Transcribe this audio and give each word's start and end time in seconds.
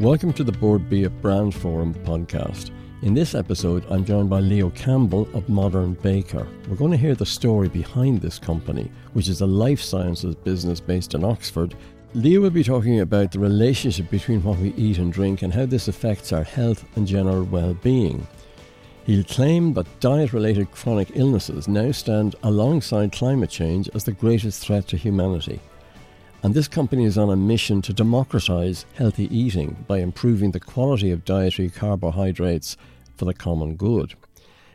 Welcome 0.00 0.32
to 0.34 0.44
the 0.44 0.52
Bord 0.52 0.88
Bia 0.88 1.10
Brand 1.10 1.52
Forum 1.52 1.92
podcast. 1.92 2.70
In 3.02 3.14
this 3.14 3.34
episode, 3.34 3.84
I'm 3.90 4.04
joined 4.04 4.30
by 4.30 4.38
Leo 4.38 4.70
Campbell 4.70 5.28
of 5.34 5.48
Modern 5.48 5.94
Baker. 5.94 6.46
We're 6.68 6.76
going 6.76 6.92
to 6.92 6.96
hear 6.96 7.16
the 7.16 7.26
story 7.26 7.68
behind 7.68 8.20
this 8.20 8.38
company, 8.38 8.92
which 9.14 9.26
is 9.26 9.40
a 9.40 9.46
life 9.46 9.80
sciences 9.80 10.36
business 10.36 10.78
based 10.78 11.14
in 11.14 11.24
Oxford. 11.24 11.74
Leo 12.14 12.42
will 12.42 12.50
be 12.50 12.62
talking 12.62 13.00
about 13.00 13.32
the 13.32 13.40
relationship 13.40 14.08
between 14.08 14.40
what 14.44 14.58
we 14.58 14.72
eat 14.74 14.98
and 14.98 15.12
drink 15.12 15.42
and 15.42 15.52
how 15.52 15.66
this 15.66 15.88
affects 15.88 16.32
our 16.32 16.44
health 16.44 16.84
and 16.94 17.04
general 17.04 17.42
well 17.42 17.74
being. 17.74 18.24
He'll 19.04 19.24
claim 19.24 19.72
that 19.72 19.98
diet 19.98 20.32
related 20.32 20.70
chronic 20.70 21.10
illnesses 21.14 21.66
now 21.66 21.90
stand 21.90 22.36
alongside 22.44 23.10
climate 23.10 23.50
change 23.50 23.90
as 23.94 24.04
the 24.04 24.12
greatest 24.12 24.62
threat 24.62 24.86
to 24.88 24.96
humanity. 24.96 25.60
And 26.40 26.54
this 26.54 26.68
company 26.68 27.04
is 27.04 27.18
on 27.18 27.30
a 27.30 27.36
mission 27.36 27.82
to 27.82 27.92
democratize 27.92 28.86
healthy 28.94 29.24
eating 29.36 29.84
by 29.88 29.98
improving 29.98 30.52
the 30.52 30.60
quality 30.60 31.10
of 31.10 31.24
dietary 31.24 31.68
carbohydrates 31.68 32.76
for 33.16 33.24
the 33.24 33.34
common 33.34 33.74
good. 33.74 34.14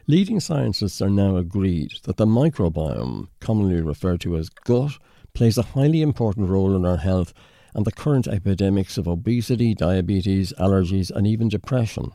Leading 0.05 0.41
scientists 0.41 1.02
are 1.02 1.09
now 1.09 1.38
agreed 1.38 1.93
that 2.03 2.17
the 2.17 2.25
microbiome, 2.25 3.29
commonly 3.39 3.79
referred 3.79 4.19
to 4.21 4.35
as 4.35 4.49
gut, 4.49 4.91
plays 5.33 5.57
a 5.57 5.61
highly 5.63 6.02
important 6.02 6.49
role 6.49 6.75
in 6.75 6.85
our 6.85 6.97
health 6.97 7.33
and 7.73 7.85
the 7.85 7.91
current 7.93 8.27
epidemics 8.27 8.97
of 8.97 9.07
obesity, 9.07 9.73
diabetes, 9.73 10.52
allergies, 10.59 11.09
and 11.11 11.25
even 11.25 11.47
depression. 11.47 12.11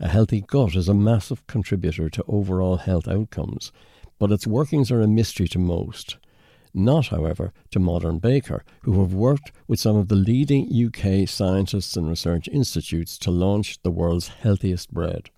A 0.00 0.08
healthy 0.08 0.40
gut 0.40 0.74
is 0.74 0.88
a 0.88 0.94
massive 0.94 1.46
contributor 1.46 2.10
to 2.10 2.24
overall 2.26 2.78
health 2.78 3.06
outcomes, 3.06 3.70
but 4.18 4.32
its 4.32 4.48
workings 4.48 4.90
are 4.90 5.00
a 5.00 5.06
mystery 5.06 5.46
to 5.48 5.60
most 5.60 6.16
not, 6.74 7.08
however, 7.08 7.52
to 7.70 7.78
Modern 7.78 8.18
Baker, 8.18 8.64
who 8.82 9.00
have 9.00 9.12
worked 9.12 9.52
with 9.68 9.80
some 9.80 9.96
of 9.96 10.08
the 10.08 10.14
leading 10.14 10.68
UK 10.72 11.28
scientists 11.28 11.96
and 11.96 12.08
research 12.08 12.48
institutes 12.48 13.18
to 13.18 13.30
launch 13.30 13.82
the 13.82 13.90
world's 13.90 14.28
healthiest 14.28 14.92
bread. 14.92 15.30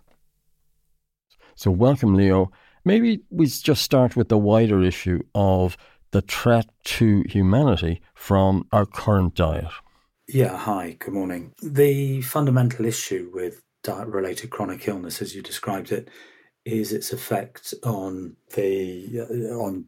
So, 1.55 1.70
welcome, 1.70 2.14
Leo. 2.14 2.50
Maybe 2.84 3.20
we 3.30 3.47
just 3.47 3.83
start 3.83 4.16
with 4.16 4.28
the 4.28 4.38
wider 4.38 4.83
issue 4.83 5.20
of 5.34 5.77
the 6.10 6.22
threat 6.22 6.66
to 6.84 7.25
humanity 7.28 8.03
from 8.14 8.66
our 8.72 8.86
current 8.86 9.34
diet. 9.34 9.69
Yeah, 10.28 10.56
hi, 10.56 10.97
good 10.98 11.14
morning. 11.14 11.53
The 11.62 12.22
fundamental 12.22 12.86
issue 12.86 13.30
with 13.33 13.62
diet 13.83 14.08
related 14.08 14.50
chronic 14.50 14.86
illness, 14.88 15.20
as 15.20 15.34
you 15.34 15.42
described 15.42 15.92
it, 15.92 16.08
is 16.64 16.92
its 16.92 17.12
effect 17.12 17.75
on 17.83 18.36
the 18.55 19.20
uh, 19.20 19.55
on 19.56 19.86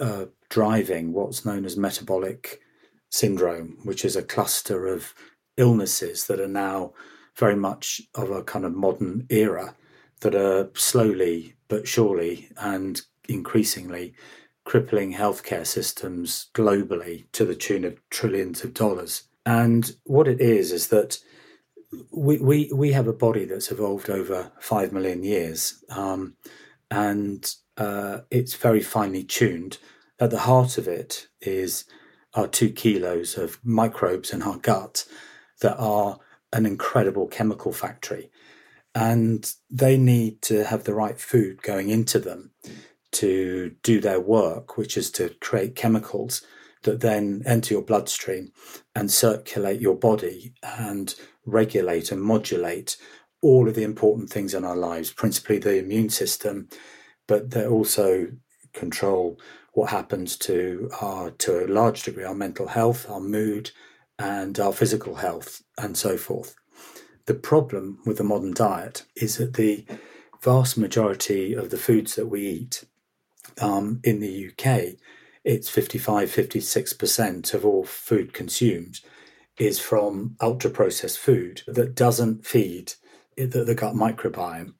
uh, 0.00 0.24
driving 0.52 1.14
what's 1.14 1.46
known 1.46 1.64
as 1.64 1.78
metabolic 1.78 2.60
syndrome, 3.10 3.78
which 3.84 4.04
is 4.04 4.16
a 4.16 4.22
cluster 4.22 4.86
of 4.86 5.14
illnesses 5.56 6.26
that 6.26 6.38
are 6.38 6.46
now 6.46 6.92
very 7.36 7.56
much 7.56 8.02
of 8.16 8.30
a 8.30 8.42
kind 8.42 8.66
of 8.66 8.74
modern 8.74 9.26
era 9.30 9.74
that 10.20 10.34
are 10.34 10.68
slowly 10.74 11.54
but 11.68 11.88
surely 11.88 12.50
and 12.58 13.00
increasingly 13.30 14.12
crippling 14.66 15.14
healthcare 15.14 15.66
systems 15.66 16.50
globally 16.52 17.24
to 17.32 17.46
the 17.46 17.54
tune 17.54 17.86
of 17.86 17.98
trillions 18.10 18.62
of 18.62 18.74
dollars. 18.74 19.22
And 19.46 19.90
what 20.04 20.28
it 20.28 20.42
is 20.42 20.70
is 20.70 20.88
that 20.88 21.18
we 22.10 22.36
we, 22.36 22.70
we 22.74 22.92
have 22.92 23.08
a 23.08 23.14
body 23.14 23.46
that's 23.46 23.72
evolved 23.72 24.10
over 24.10 24.52
five 24.60 24.92
million 24.92 25.24
years, 25.24 25.82
um, 25.88 26.36
and 26.90 27.50
uh, 27.78 28.18
it's 28.30 28.54
very 28.54 28.82
finely 28.82 29.24
tuned 29.24 29.78
at 30.22 30.30
the 30.30 30.38
heart 30.38 30.78
of 30.78 30.86
it 30.86 31.26
is 31.40 31.84
our 32.34 32.46
two 32.46 32.70
kilos 32.70 33.36
of 33.36 33.58
microbes 33.64 34.32
in 34.32 34.40
our 34.40 34.56
gut 34.56 35.04
that 35.60 35.76
are 35.76 36.20
an 36.52 36.64
incredible 36.64 37.26
chemical 37.26 37.72
factory. 37.72 38.30
And 38.94 39.52
they 39.68 39.98
need 39.98 40.40
to 40.42 40.62
have 40.64 40.84
the 40.84 40.94
right 40.94 41.18
food 41.18 41.62
going 41.62 41.90
into 41.90 42.20
them 42.20 42.52
to 43.12 43.74
do 43.82 44.00
their 44.00 44.20
work, 44.20 44.76
which 44.76 44.96
is 44.96 45.10
to 45.12 45.30
create 45.40 45.74
chemicals 45.74 46.42
that 46.84 47.00
then 47.00 47.42
enter 47.44 47.74
your 47.74 47.82
bloodstream 47.82 48.52
and 48.94 49.10
circulate 49.10 49.80
your 49.80 49.96
body 49.96 50.54
and 50.62 51.16
regulate 51.44 52.12
and 52.12 52.22
modulate 52.22 52.96
all 53.40 53.68
of 53.68 53.74
the 53.74 53.82
important 53.82 54.30
things 54.30 54.54
in 54.54 54.64
our 54.64 54.76
lives, 54.76 55.10
principally 55.10 55.58
the 55.58 55.78
immune 55.78 56.10
system, 56.10 56.68
but 57.26 57.50
they 57.50 57.66
also 57.66 58.28
control 58.72 59.36
what 59.72 59.90
happens 59.90 60.36
to 60.36 60.90
our, 61.00 61.30
to 61.30 61.64
a 61.64 61.66
large 61.66 62.02
degree, 62.02 62.24
our 62.24 62.34
mental 62.34 62.68
health, 62.68 63.08
our 63.08 63.20
mood, 63.20 63.70
and 64.18 64.58
our 64.60 64.72
physical 64.72 65.16
health, 65.16 65.62
and 65.78 65.96
so 65.96 66.16
forth. 66.16 66.54
The 67.26 67.34
problem 67.34 68.00
with 68.04 68.18
the 68.18 68.24
modern 68.24 68.52
diet 68.52 69.04
is 69.16 69.38
that 69.38 69.54
the 69.54 69.86
vast 70.42 70.76
majority 70.76 71.54
of 71.54 71.70
the 71.70 71.78
foods 71.78 72.16
that 72.16 72.26
we 72.26 72.46
eat 72.46 72.84
um, 73.60 74.00
in 74.04 74.20
the 74.20 74.50
UK, 74.50 74.98
it's 75.44 75.68
55, 75.68 76.30
56% 76.30 77.54
of 77.54 77.64
all 77.64 77.84
food 77.84 78.32
consumed 78.32 79.00
is 79.58 79.78
from 79.78 80.36
ultra 80.40 80.70
processed 80.70 81.18
food 81.18 81.62
that 81.66 81.94
doesn't 81.94 82.46
feed 82.46 82.94
the, 83.36 83.64
the 83.64 83.74
gut 83.74 83.94
microbiome. 83.94 84.74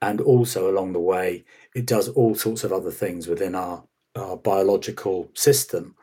And 0.00 0.20
also 0.20 0.68
along 0.68 0.92
the 0.92 1.00
way, 1.00 1.44
it 1.74 1.86
does 1.86 2.08
all 2.08 2.34
sorts 2.34 2.64
of 2.64 2.72
other 2.72 2.90
things 2.90 3.28
within 3.28 3.54
our 3.54 3.84
our 4.16 4.36
biological 4.36 5.30
system 5.34 5.94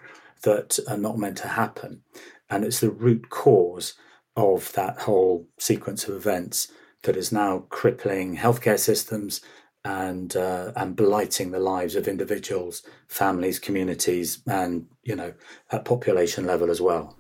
that 0.44 0.80
are 0.88 0.98
not 0.98 1.18
meant 1.18 1.38
to 1.38 1.48
happen. 1.48 2.02
And 2.50 2.64
it's 2.64 2.80
the 2.80 2.90
root 2.90 3.30
cause 3.30 3.94
of 4.36 4.72
that 4.74 5.00
whole 5.02 5.48
sequence 5.58 6.08
of 6.08 6.16
events 6.16 6.70
that 7.04 7.16
is 7.16 7.32
now 7.32 7.66
crippling 7.70 8.38
healthcare 8.38 8.80
systems 8.80 9.42
and 9.86 10.36
uh, 10.36 10.72
and 10.76 10.96
blighting 10.96 11.52
the 11.52 11.60
lives 11.60 11.96
of 11.96 12.08
individuals, 12.08 12.84
families, 13.08 13.60
communities, 13.60 14.42
and 14.46 14.88
you 15.04 15.16
know 15.16 15.34
at 15.72 15.86
population 15.86 16.46
level 16.46 16.70
as 16.70 16.82
well. 16.82 17.19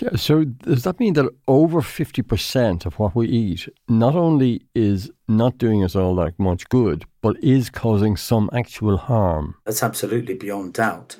Yeah, 0.00 0.16
so 0.16 0.44
does 0.44 0.82
that 0.82 1.00
mean 1.00 1.14
that 1.14 1.30
over 1.48 1.80
50% 1.80 2.86
of 2.86 2.98
what 2.98 3.14
we 3.14 3.28
eat 3.28 3.68
not 3.88 4.14
only 4.14 4.66
is 4.74 5.10
not 5.28 5.58
doing 5.58 5.82
us 5.82 5.96
all 5.96 6.14
that 6.16 6.38
much 6.38 6.68
good, 6.68 7.04
but 7.22 7.42
is 7.42 7.70
causing 7.70 8.16
some 8.16 8.50
actual 8.52 8.96
harm? 8.96 9.54
That's 9.64 9.82
absolutely 9.82 10.34
beyond 10.34 10.74
doubt. 10.74 11.16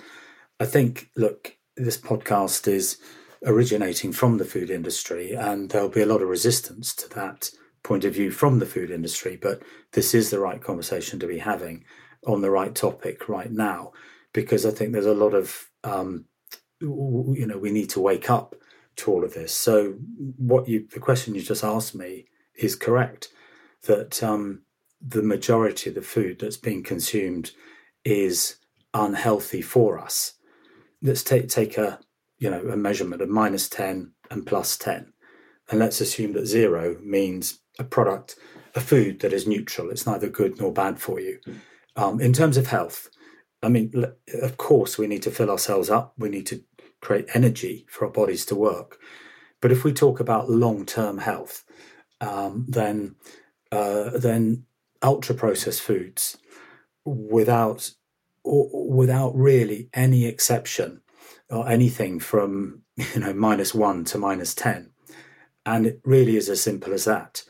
I 0.61 0.67
think, 0.67 1.11
look, 1.17 1.57
this 1.77 1.97
podcast 1.99 2.69
is 2.69 2.99
originating 3.45 4.13
from 4.13 4.39
the 4.39 4.45
food 4.45 4.71
industry, 4.71 5.33
and 5.33 5.71
there'll 5.71 5.89
be 5.89 6.03
a 6.03 6.07
lot 6.07 6.23
of 6.23 6.29
resistance 6.29 6.95
to 6.97 7.09
that 7.11 7.51
point 7.83 8.05
of 8.05 8.15
view 8.15 8.31
from 8.31 8.59
the 8.59 8.67
food 8.67 8.91
industry, 8.91 9.39
but 9.41 9.63
this 9.93 10.15
is 10.15 10.31
the 10.31 10.41
right 10.41 10.61
conversation 10.61 11.19
to 11.21 11.27
be 11.27 11.39
having 11.39 11.85
on 12.27 12.41
the 12.41 12.51
right 12.51 12.75
topic 12.75 13.29
right 13.29 13.53
now, 13.53 13.93
because 14.33 14.67
I 14.67 14.71
think 14.71 14.93
there's 14.93 15.07
a 15.07 15.15
lot 15.15 15.35
of 15.35 15.71
um, 15.85 16.25
you 16.81 17.47
know 17.47 17.59
we 17.59 17.71
need 17.71 17.91
to 17.91 18.01
wake 18.01 18.29
up 18.29 18.55
to 18.97 19.11
all 19.11 19.25
of 19.25 19.35
this. 19.35 19.53
So 19.53 19.95
what 20.37 20.69
you 20.69 20.87
the 20.93 21.01
question 21.01 21.35
you 21.35 21.43
just 21.43 21.65
asked 21.65 21.95
me 21.95 22.27
is 22.55 22.75
correct 22.75 23.29
that 23.83 24.23
um, 24.23 24.63
the 25.01 25.23
majority 25.23 25.91
of 25.91 25.97
the 25.97 26.03
food 26.03 26.39
that's 26.41 26.57
being 26.57 26.83
consumed 26.83 27.53
is 28.05 28.57
unhealthy 28.95 29.63
for 29.63 29.99
us. 29.99 30.35
Let's 31.03 31.23
take 31.23 31.49
take 31.49 31.79
a 31.79 32.01
you 32.39 32.51
know 32.51 32.61
a 32.69 32.77
measurement 32.77 33.23
of 33.23 33.29
minus 33.29 33.69
10 33.69 34.13
and 34.31 34.47
plus 34.47 34.77
10 34.77 35.13
and 35.71 35.79
let's 35.79 36.01
assume 36.01 36.33
that 36.35 36.47
zero 36.47 36.97
means 37.03 37.61
a 37.79 37.85
product 37.85 38.37
a 38.75 38.81
food 38.81 39.21
that 39.21 39.33
is 39.33 39.47
neutral. 39.47 39.89
It's 39.91 40.07
neither 40.07 40.29
good 40.29 40.61
nor 40.61 40.71
bad 40.71 41.01
for 41.01 41.19
you. 41.19 41.41
Um, 41.97 42.21
in 42.21 42.35
terms 42.35 42.59
of 42.59 42.67
health 42.67 43.09
I 43.63 43.69
mean, 43.69 43.93
of 44.43 44.57
course, 44.57 44.99
we 44.99 45.07
need 45.07 45.23
to 45.23 45.31
fill 45.31 45.51
ourselves 45.51 45.91
up. 45.91 46.15
We 46.19 46.29
need 46.29 46.47
to 46.47 46.63
create 47.07 47.29
energy 47.35 47.87
for 47.89 48.05
our 48.05 48.11
bodies 48.11 48.45
to 48.47 48.57
work. 48.57 48.99
But 49.61 49.71
if 49.71 49.85
we 49.85 49.93
talk 49.93 50.19
about 50.19 50.51
long-term 50.51 51.19
health, 51.19 51.65
um, 52.21 52.67
then 52.69 53.15
uh, 53.71 54.11
then 54.19 54.65
ultra 55.03 55.35
processed 55.35 55.83
foods, 55.83 56.37
without 57.05 57.91
without 58.45 59.35
really 59.37 59.89
any 59.95 60.27
exception 60.27 61.01
or 61.49 61.69
anything 61.69 62.19
from 62.19 62.83
you 62.97 63.21
know 63.21 63.33
minus 63.33 63.73
one 63.73 64.05
to 64.07 64.19
minus 64.19 64.53
ten, 64.55 64.91
and 65.65 65.87
it 65.87 66.01
really 66.05 66.37
is 66.37 66.49
as 66.49 66.61
simple 66.61 66.93
as 66.93 67.05
that. 67.05 67.45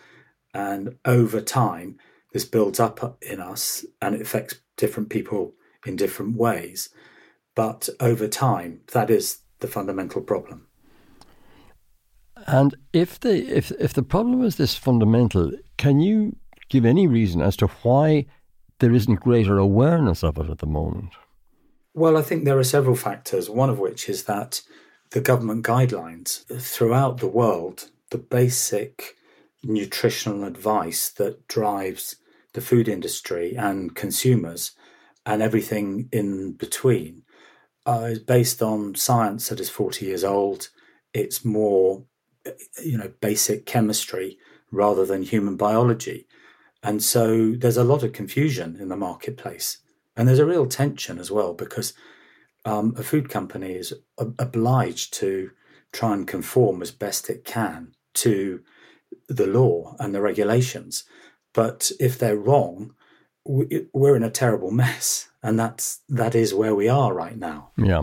And 0.52 0.96
over 1.04 1.40
time, 1.40 1.98
this 2.32 2.44
builds 2.44 2.78
up 2.78 3.18
in 3.22 3.40
us, 3.40 3.86
and 4.02 4.14
it 4.14 4.20
affects 4.20 4.56
different 4.76 5.08
people 5.08 5.54
in 5.86 5.96
different 5.96 6.36
ways. 6.36 6.90
But 7.54 7.88
over 8.00 8.28
time, 8.28 8.82
that 8.92 9.08
is 9.08 9.38
the 9.60 9.68
fundamental 9.68 10.22
problem. 10.22 10.66
And 12.46 12.76
if 12.92 13.18
the 13.20 13.34
if 13.56 13.70
if 13.72 13.94
the 13.94 14.02
problem 14.02 14.42
is 14.44 14.56
this 14.56 14.76
fundamental, 14.76 15.52
can 15.78 16.00
you 16.00 16.36
give 16.68 16.84
any 16.84 17.06
reason 17.06 17.40
as 17.40 17.56
to 17.56 17.66
why 17.82 18.26
there 18.78 18.92
isn't 18.92 19.20
greater 19.20 19.58
awareness 19.58 20.22
of 20.22 20.38
it 20.38 20.50
at 20.50 20.58
the 20.58 20.66
moment? 20.66 21.12
Well, 21.94 22.16
I 22.16 22.22
think 22.22 22.44
there 22.44 22.58
are 22.58 22.64
several 22.64 22.96
factors. 22.96 23.48
One 23.48 23.70
of 23.70 23.78
which 23.78 24.08
is 24.08 24.24
that 24.24 24.60
the 25.10 25.20
government 25.20 25.64
guidelines 25.64 26.44
throughout 26.60 27.18
the 27.18 27.28
world 27.28 27.88
the 28.10 28.18
basic 28.18 29.16
nutritional 29.64 30.44
advice 30.44 31.08
that 31.10 31.48
drives 31.48 32.16
the 32.52 32.60
food 32.60 32.88
industry 32.88 33.56
and 33.56 33.94
consumers 33.94 34.72
and 35.24 35.42
everything 35.42 36.08
in 36.12 36.52
between 36.52 37.22
uh, 37.86 38.08
is 38.10 38.18
based 38.18 38.62
on 38.62 38.94
science 38.94 39.48
that 39.48 39.60
is 39.60 39.70
40 39.70 40.04
years 40.04 40.24
old. 40.24 40.68
It's 41.14 41.44
more, 41.44 42.04
you 42.84 42.98
know, 42.98 43.12
basic 43.20 43.64
chemistry 43.64 44.38
rather 44.70 45.06
than 45.06 45.22
human 45.22 45.56
biology. 45.56 46.26
And 46.82 47.02
so 47.02 47.52
there's 47.52 47.76
a 47.76 47.84
lot 47.84 48.02
of 48.02 48.12
confusion 48.12 48.76
in 48.80 48.88
the 48.88 48.96
marketplace. 48.96 49.78
And 50.16 50.26
there's 50.26 50.38
a 50.38 50.46
real 50.46 50.66
tension 50.66 51.18
as 51.18 51.30
well 51.30 51.54
because 51.54 51.94
um, 52.64 52.94
a 52.98 53.02
food 53.02 53.28
company 53.28 53.74
is 53.74 53.94
obliged 54.18 55.14
to 55.14 55.50
try 55.92 56.12
and 56.12 56.26
conform 56.26 56.82
as 56.82 56.90
best 56.90 57.30
it 57.30 57.44
can 57.44 57.94
to 58.14 58.62
the 59.28 59.46
law 59.46 59.94
and 60.00 60.14
the 60.14 60.20
regulations. 60.20 61.04
But 61.52 61.92
if 62.00 62.18
they're 62.18 62.36
wrong, 62.36 62.94
we're 63.46 64.16
in 64.16 64.22
a 64.22 64.30
terrible 64.30 64.70
mess, 64.70 65.28
and 65.42 65.58
that's 65.58 66.00
that 66.08 66.34
is 66.34 66.54
where 66.54 66.74
we 66.74 66.88
are 66.88 67.12
right 67.14 67.36
now. 67.36 67.70
Yeah, 67.76 68.02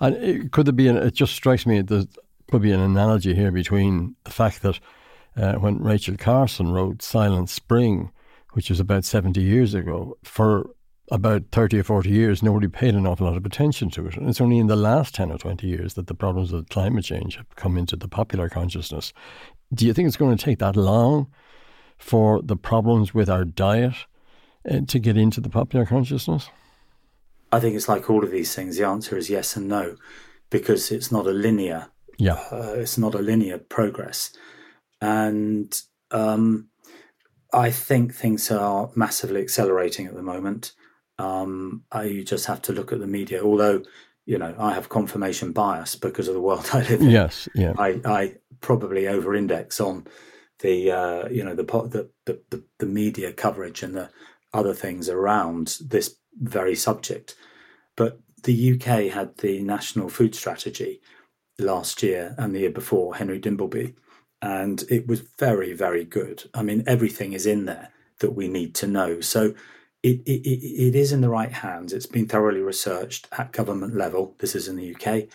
and 0.00 0.16
it, 0.16 0.52
could 0.52 0.66
there 0.66 0.72
be? 0.72 0.88
An, 0.88 0.96
it 0.96 1.14
just 1.14 1.34
strikes 1.34 1.66
me 1.66 1.80
there 1.82 2.04
could 2.50 2.62
be 2.62 2.72
an 2.72 2.80
analogy 2.80 3.34
here 3.34 3.50
between 3.50 4.16
the 4.24 4.30
fact 4.30 4.62
that 4.62 4.80
uh, 5.36 5.54
when 5.54 5.82
Rachel 5.82 6.16
Carson 6.16 6.72
wrote 6.72 7.02
Silent 7.02 7.50
Spring, 7.50 8.10
which 8.52 8.70
was 8.70 8.80
about 8.80 9.04
seventy 9.04 9.42
years 9.42 9.74
ago, 9.74 10.16
for 10.22 10.70
about 11.10 11.42
30 11.52 11.80
or 11.80 11.84
40 11.84 12.08
years, 12.08 12.42
nobody 12.42 12.66
paid 12.66 12.94
an 12.94 13.06
awful 13.06 13.26
lot 13.26 13.36
of 13.36 13.44
attention 13.44 13.90
to 13.90 14.06
it. 14.06 14.16
And 14.16 14.28
it's 14.28 14.40
only 14.40 14.58
in 14.58 14.68
the 14.68 14.74
last 14.74 15.14
10 15.14 15.30
or 15.30 15.36
20 15.36 15.66
years 15.66 15.94
that 15.94 16.06
the 16.06 16.14
problems 16.14 16.50
of 16.50 16.68
climate 16.70 17.04
change 17.04 17.36
have 17.36 17.54
come 17.56 17.76
into 17.76 17.94
the 17.94 18.08
popular 18.08 18.48
consciousness. 18.48 19.12
Do 19.72 19.86
you 19.86 19.92
think 19.92 20.08
it's 20.08 20.16
going 20.16 20.34
to 20.34 20.42
take 20.42 20.60
that 20.60 20.76
long 20.76 21.30
for 21.98 22.40
the 22.42 22.56
problems 22.56 23.12
with 23.12 23.28
our 23.28 23.44
diet 23.44 23.94
to 24.64 24.98
get 24.98 25.16
into 25.16 25.40
the 25.40 25.50
popular 25.50 25.86
consciousness? 25.86 26.48
I 27.52 27.60
think 27.60 27.76
it's 27.76 27.88
like 27.88 28.10
all 28.10 28.24
of 28.24 28.30
these 28.30 28.54
things. 28.54 28.76
The 28.76 28.86
answer 28.86 29.16
is 29.16 29.30
yes 29.30 29.56
and 29.56 29.68
no, 29.68 29.96
because 30.50 30.90
it's 30.90 31.12
not 31.12 31.26
a 31.26 31.30
linear. 31.30 31.88
Yeah, 32.18 32.42
uh, 32.50 32.74
it's 32.76 32.98
not 32.98 33.14
a 33.14 33.18
linear 33.18 33.58
progress, 33.58 34.32
and 35.00 35.80
um, 36.10 36.68
I 37.52 37.70
think 37.70 38.14
things 38.14 38.50
are 38.50 38.90
massively 38.94 39.40
accelerating 39.40 40.06
at 40.06 40.14
the 40.14 40.22
moment. 40.22 40.72
Um, 41.18 41.84
I, 41.92 42.04
you 42.04 42.24
just 42.24 42.46
have 42.46 42.62
to 42.62 42.72
look 42.72 42.92
at 42.92 43.00
the 43.00 43.06
media. 43.06 43.42
Although, 43.42 43.82
you 44.26 44.38
know, 44.38 44.54
I 44.58 44.74
have 44.74 44.88
confirmation 44.88 45.52
bias 45.52 45.94
because 45.94 46.28
of 46.28 46.34
the 46.34 46.40
world 46.40 46.68
I 46.72 46.78
live 46.78 47.00
in. 47.00 47.10
Yes, 47.10 47.48
yeah. 47.54 47.74
I, 47.78 48.00
I 48.04 48.34
probably 48.60 49.06
over-index 49.06 49.80
on 49.80 50.06
the 50.60 50.90
uh, 50.90 51.28
you 51.28 51.44
know 51.44 51.54
the, 51.54 51.64
the 52.26 52.40
the 52.50 52.62
the 52.78 52.86
media 52.86 53.32
coverage 53.32 53.82
and 53.82 53.94
the 53.94 54.10
other 54.54 54.74
things 54.74 55.08
around 55.08 55.78
this 55.80 56.16
very 56.40 56.74
subject. 56.74 57.34
But 57.96 58.20
the 58.42 58.74
UK 58.74 59.12
had 59.12 59.36
the 59.38 59.60
National 59.60 60.08
Food 60.08 60.34
Strategy 60.34 61.00
last 61.58 62.02
year 62.02 62.34
and 62.38 62.54
the 62.54 62.60
year 62.60 62.70
before, 62.70 63.16
Henry 63.16 63.40
Dimbleby, 63.40 63.94
and 64.42 64.84
it 64.90 65.06
was 65.06 65.20
very, 65.38 65.72
very 65.72 66.04
good. 66.04 66.44
I 66.52 66.62
mean, 66.62 66.84
everything 66.86 67.32
is 67.32 67.46
in 67.46 67.64
there 67.64 67.90
that 68.18 68.32
we 68.32 68.48
need 68.48 68.74
to 68.76 68.86
know. 68.86 69.20
So 69.20 69.54
it, 70.02 70.20
it, 70.26 70.46
it 70.46 70.94
is 70.94 71.12
in 71.12 71.22
the 71.22 71.30
right 71.30 71.50
hands. 71.50 71.92
It's 71.92 72.06
been 72.06 72.28
thoroughly 72.28 72.60
researched 72.60 73.26
at 73.32 73.52
government 73.52 73.96
level. 73.96 74.34
This 74.38 74.54
is 74.54 74.68
in 74.68 74.76
the 74.76 74.94
UK, 74.94 75.28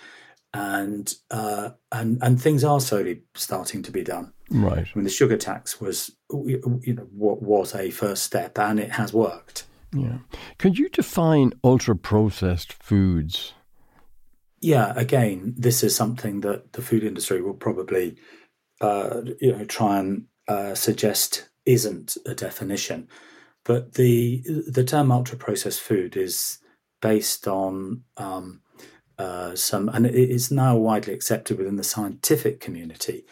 and 0.53 1.11
uh, 1.31 1.71
and 1.91 2.19
and 2.21 2.39
things 2.39 2.63
are 2.63 2.79
slowly 2.79 3.23
starting 3.33 3.81
to 3.83 3.91
be 3.91 4.03
done. 4.03 4.31
Right. 4.51 4.85
I 4.85 4.91
mean, 4.95 5.03
the 5.03 5.09
sugar 5.09 5.37
tax 5.37 5.79
was, 5.79 6.11
you 6.31 6.81
know, 6.87 7.07
what 7.11 7.41
was 7.41 7.75
a 7.75 7.91
first 7.91 8.23
step, 8.23 8.57
and 8.57 8.79
it 8.79 8.91
has 8.91 9.13
worked. 9.13 9.65
Yeah. 9.93 10.19
Could 10.57 10.77
you 10.77 10.89
define 10.89 11.53
ultra 11.63 11.95
processed 11.95 12.73
foods? 12.73 13.53
Yeah. 14.61 14.93
Again, 14.95 15.53
this 15.57 15.83
is 15.83 15.95
something 15.95 16.41
that 16.41 16.73
the 16.73 16.81
food 16.81 17.03
industry 17.03 17.41
will 17.41 17.53
probably, 17.53 18.17
uh, 18.81 19.21
you 19.39 19.55
know, 19.55 19.65
try 19.65 19.99
and 19.99 20.25
uh, 20.47 20.75
suggest 20.75 21.49
isn't 21.65 22.17
a 22.25 22.33
definition, 22.33 23.07
but 23.63 23.93
the 23.93 24.43
the 24.67 24.83
term 24.83 25.11
ultra 25.11 25.37
processed 25.37 25.81
food 25.81 26.17
is 26.17 26.59
based 27.01 27.47
on 27.47 28.03
um, 28.17 28.61
uh, 29.17 29.55
some, 29.55 29.89
and 29.89 30.05
it 30.05 30.15
is 30.15 30.49
now 30.51 30.75
widely 30.75 31.13
accepted 31.13 31.57
within 31.57 31.75
the 31.75 31.83
scientific 31.83 32.59
community 32.59 33.25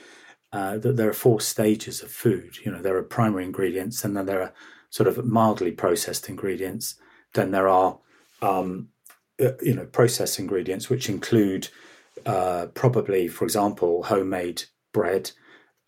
uh, 0.53 0.77
that 0.77 0.95
there 0.95 1.09
are 1.09 1.13
four 1.13 1.41
stages 1.41 2.01
of 2.01 2.11
food. 2.11 2.57
You 2.63 2.71
know, 2.71 2.81
there 2.81 2.95
are 2.97 3.03
primary 3.03 3.44
ingredients, 3.44 4.03
and 4.03 4.15
then 4.15 4.25
there 4.25 4.41
are 4.41 4.53
sort 4.89 5.07
of 5.07 5.25
mildly 5.25 5.71
processed 5.71 6.29
ingredients. 6.29 6.95
Then 7.33 7.51
there 7.51 7.67
are, 7.67 7.99
um, 8.41 8.89
uh, 9.44 9.51
you 9.61 9.75
know, 9.75 9.85
processed 9.85 10.39
ingredients 10.39 10.89
which 10.89 11.09
include 11.09 11.69
uh, 12.25 12.67
probably, 12.73 13.27
for 13.27 13.45
example, 13.45 14.03
homemade 14.03 14.63
bread. 14.94 15.31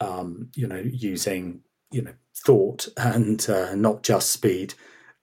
Um, 0.02 0.50
you 0.56 0.66
know, 0.66 0.82
using 0.86 1.62
you 1.92 2.02
know 2.02 2.14
thought 2.34 2.88
and 2.96 3.50
uh, 3.50 3.76
not 3.76 4.04
just 4.04 4.32
speed, 4.32 4.74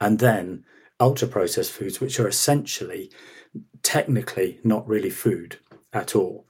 and 0.00 0.19
then 0.19 0.65
ultra 1.00 1.29
processed 1.29 1.73
foods, 1.73 2.00
which 2.00 2.19
are 2.21 2.29
essentially 2.29 3.11
technically 3.83 4.61
not 4.65 4.87
really 4.87 5.11
food 5.11 5.59
at 5.93 6.15
all 6.15 6.47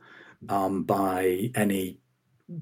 um, 0.48 0.82
by 0.84 1.50
any 1.54 2.00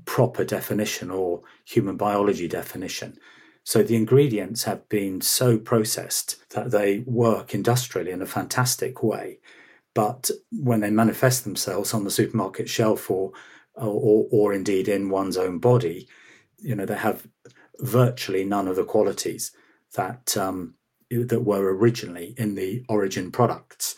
proper 0.05 0.45
definition 0.45 1.11
or 1.11 1.43
human 1.65 1.97
biology 1.97 2.49
definition. 2.49 3.19
So 3.65 3.83
the 3.83 3.97
ingredients 3.97 4.65
have 4.65 4.89
been 4.89 5.21
so 5.21 5.59
processed 5.59 6.37
that 6.51 6.71
they 6.71 7.01
work 7.07 7.55
industrially 7.55 8.11
in 8.11 8.23
a 8.23 8.27
fantastic 8.27 9.03
way. 9.03 9.39
But 9.95 10.31
when 10.51 10.81
they 10.81 10.91
manifest 10.91 11.45
themselves 11.45 11.95
on 11.95 12.05
the 12.05 12.11
supermarket 12.11 12.69
shelf 12.69 13.11
or, 13.11 13.33
or, 13.75 14.27
or 14.31 14.53
indeed 14.53 14.89
in 14.89 15.09
one's 15.09 15.37
own 15.37 15.59
body, 15.59 16.09
you 16.59 16.75
know, 16.75 16.85
they 16.85 16.97
have 16.97 17.27
virtually 17.79 18.45
none 18.45 18.69
of 18.69 18.77
the 18.77 18.85
qualities 18.85 19.53
that 19.95 20.37
um, 20.37 20.75
that 21.11 21.45
were 21.45 21.75
originally 21.75 22.35
in 22.37 22.55
the 22.55 22.85
origin 22.89 23.31
products, 23.31 23.97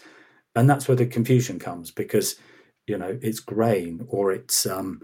and 0.54 0.68
that's 0.68 0.88
where 0.88 0.96
the 0.96 1.06
confusion 1.06 1.58
comes 1.58 1.90
because 1.90 2.36
you 2.86 2.98
know 2.98 3.18
it's 3.22 3.40
grain 3.40 4.04
or 4.08 4.32
it's 4.32 4.66
um, 4.66 5.00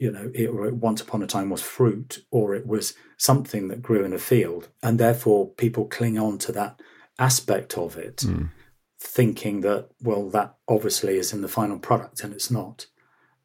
you 0.00 0.10
know, 0.10 0.32
it, 0.34 0.46
or 0.46 0.66
it 0.66 0.74
once 0.74 1.02
upon 1.02 1.22
a 1.22 1.26
time 1.26 1.50
was 1.50 1.62
fruit, 1.62 2.24
or 2.30 2.54
it 2.54 2.66
was 2.66 2.94
something 3.18 3.68
that 3.68 3.82
grew 3.82 4.02
in 4.02 4.14
a 4.14 4.18
field, 4.18 4.68
and 4.82 4.98
therefore 4.98 5.50
people 5.50 5.84
cling 5.84 6.18
on 6.18 6.38
to 6.38 6.52
that 6.52 6.80
aspect 7.18 7.76
of 7.76 7.98
it, 7.98 8.16
mm. 8.16 8.50
thinking 8.98 9.60
that 9.60 9.90
well, 10.00 10.30
that 10.30 10.56
obviously 10.66 11.18
is 11.18 11.34
in 11.34 11.42
the 11.42 11.48
final 11.48 11.78
product, 11.78 12.24
and 12.24 12.32
it's 12.32 12.50
not. 12.50 12.86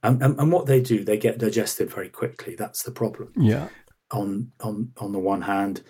And, 0.02 0.22
and, 0.24 0.40
and 0.40 0.52
what 0.52 0.66
they 0.66 0.82
do, 0.82 1.04
they 1.04 1.18
get 1.18 1.40
digested 1.40 1.92
very 1.92 2.10
quickly. 2.10 2.56
That's 2.56 2.84
the 2.84 2.92
problem. 2.92 3.34
Yeah. 3.36 3.68
On 4.12 4.52
on 4.62 4.94
on 4.98 5.12
the 5.12 5.20
one 5.20 5.42
hand, 5.42 5.82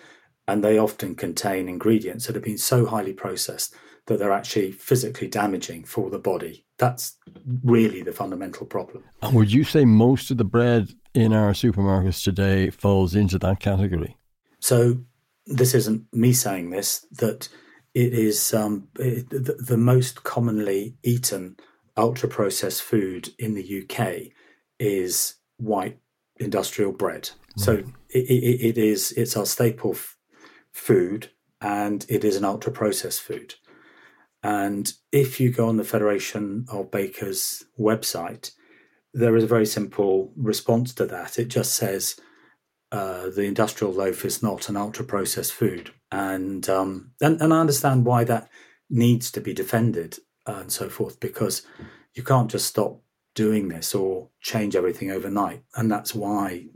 and 0.48 0.64
they 0.64 0.78
often 0.78 1.14
contain 1.14 1.68
ingredients 1.68 2.26
that 2.26 2.34
have 2.34 2.44
been 2.44 2.58
so 2.58 2.86
highly 2.86 3.12
processed 3.12 3.72
that 4.06 4.18
they're 4.18 4.32
actually 4.32 4.72
physically 4.72 5.28
damaging 5.28 5.84
for 5.84 6.10
the 6.10 6.18
body. 6.18 6.64
That's 6.78 7.16
really 7.64 8.02
the 8.02 8.12
fundamental 8.12 8.66
problem. 8.66 9.04
And 9.22 9.34
would 9.34 9.52
you 9.52 9.64
say 9.64 9.84
most 9.84 10.30
of 10.30 10.36
the 10.36 10.44
bread 10.44 10.90
in 11.14 11.32
our 11.32 11.52
supermarkets 11.52 12.22
today 12.22 12.70
falls 12.70 13.14
into 13.14 13.38
that 13.40 13.60
category? 13.60 14.16
So, 14.60 14.98
this 15.46 15.74
isn't 15.74 16.06
me 16.12 16.32
saying 16.32 16.70
this, 16.70 17.06
that 17.12 17.48
it 17.94 18.12
is 18.12 18.52
um, 18.52 18.88
it, 18.98 19.30
the, 19.30 19.56
the, 19.58 19.76
most 19.76 20.24
commonly 20.24 20.96
eaten 21.02 21.56
ultra 21.96 22.28
processed 22.28 22.82
food 22.82 23.30
in 23.38 23.54
the 23.54 23.82
UK 23.82 24.32
is 24.78 25.36
white 25.56 25.98
industrial 26.38 26.92
bread. 26.92 27.30
Right. 27.30 27.64
So, 27.64 27.72
it, 28.10 28.18
it, 28.18 28.76
it 28.76 28.78
is 28.78 29.12
it's 29.12 29.36
our 29.36 29.46
staple 29.46 29.92
f- 29.92 30.16
food 30.72 31.30
and 31.60 32.04
it 32.08 32.24
is 32.24 32.36
an 32.36 32.44
ultra 32.44 32.72
processed 32.72 33.22
food. 33.22 33.54
And 34.46 34.92
if 35.10 35.40
you 35.40 35.50
go 35.50 35.68
on 35.68 35.76
the 35.76 35.82
Federation 35.82 36.66
of 36.70 36.92
Bakers 36.92 37.64
website, 37.76 38.52
there 39.12 39.34
is 39.34 39.42
a 39.42 39.48
very 39.48 39.66
simple 39.66 40.32
response 40.36 40.94
to 40.94 41.06
that. 41.06 41.36
It 41.36 41.48
just 41.48 41.74
says 41.74 42.14
uh, 42.92 43.30
the 43.30 43.42
industrial 43.42 43.92
loaf 43.92 44.24
is 44.24 44.44
not 44.44 44.68
an 44.68 44.76
ultra 44.76 45.04
processed 45.04 45.52
food, 45.52 45.90
and, 46.12 46.68
um, 46.68 47.10
and 47.20 47.42
and 47.42 47.52
I 47.52 47.58
understand 47.58 48.04
why 48.04 48.22
that 48.22 48.48
needs 48.88 49.32
to 49.32 49.40
be 49.40 49.52
defended 49.52 50.18
and 50.46 50.70
so 50.70 50.88
forth 50.88 51.18
because 51.18 51.66
you 52.14 52.22
can't 52.22 52.48
just 52.48 52.68
stop 52.68 53.02
doing 53.34 53.66
this 53.66 53.96
or 53.96 54.28
change 54.42 54.76
everything 54.76 55.10
overnight, 55.10 55.64
and 55.74 55.90
that's 55.90 56.14
why 56.14 56.66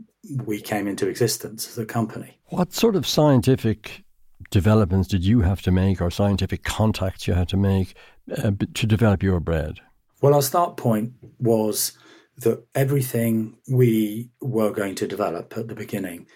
we 0.43 0.59
came 0.59 0.89
into 0.89 1.07
existence 1.07 1.69
as 1.69 1.77
a 1.77 1.85
company. 1.85 2.37
What 2.47 2.73
sort 2.73 2.97
of 2.97 3.07
scientific 3.07 4.03
developments 4.49 5.07
did 5.07 5.23
you 5.23 5.41
have 5.41 5.61
to 5.63 5.71
make 5.71 6.01
or 6.01 6.11
scientific 6.11 6.63
contacts 6.63 7.27
you 7.27 7.33
had 7.33 7.49
to 7.49 7.57
make 7.57 7.95
uh, 8.37 8.51
to 8.73 8.87
develop 8.87 9.23
your 9.23 9.39
bread? 9.39 9.79
Well, 10.21 10.33
our 10.33 10.41
start 10.41 10.77
point 10.77 11.13
was 11.39 11.97
that 12.37 12.65
everything 12.75 13.57
we 13.69 14.31
were 14.41 14.71
going 14.71 14.95
to 14.95 15.07
develop 15.07 15.55
at 15.57 15.67
the 15.67 15.75
beginning, 15.75 16.27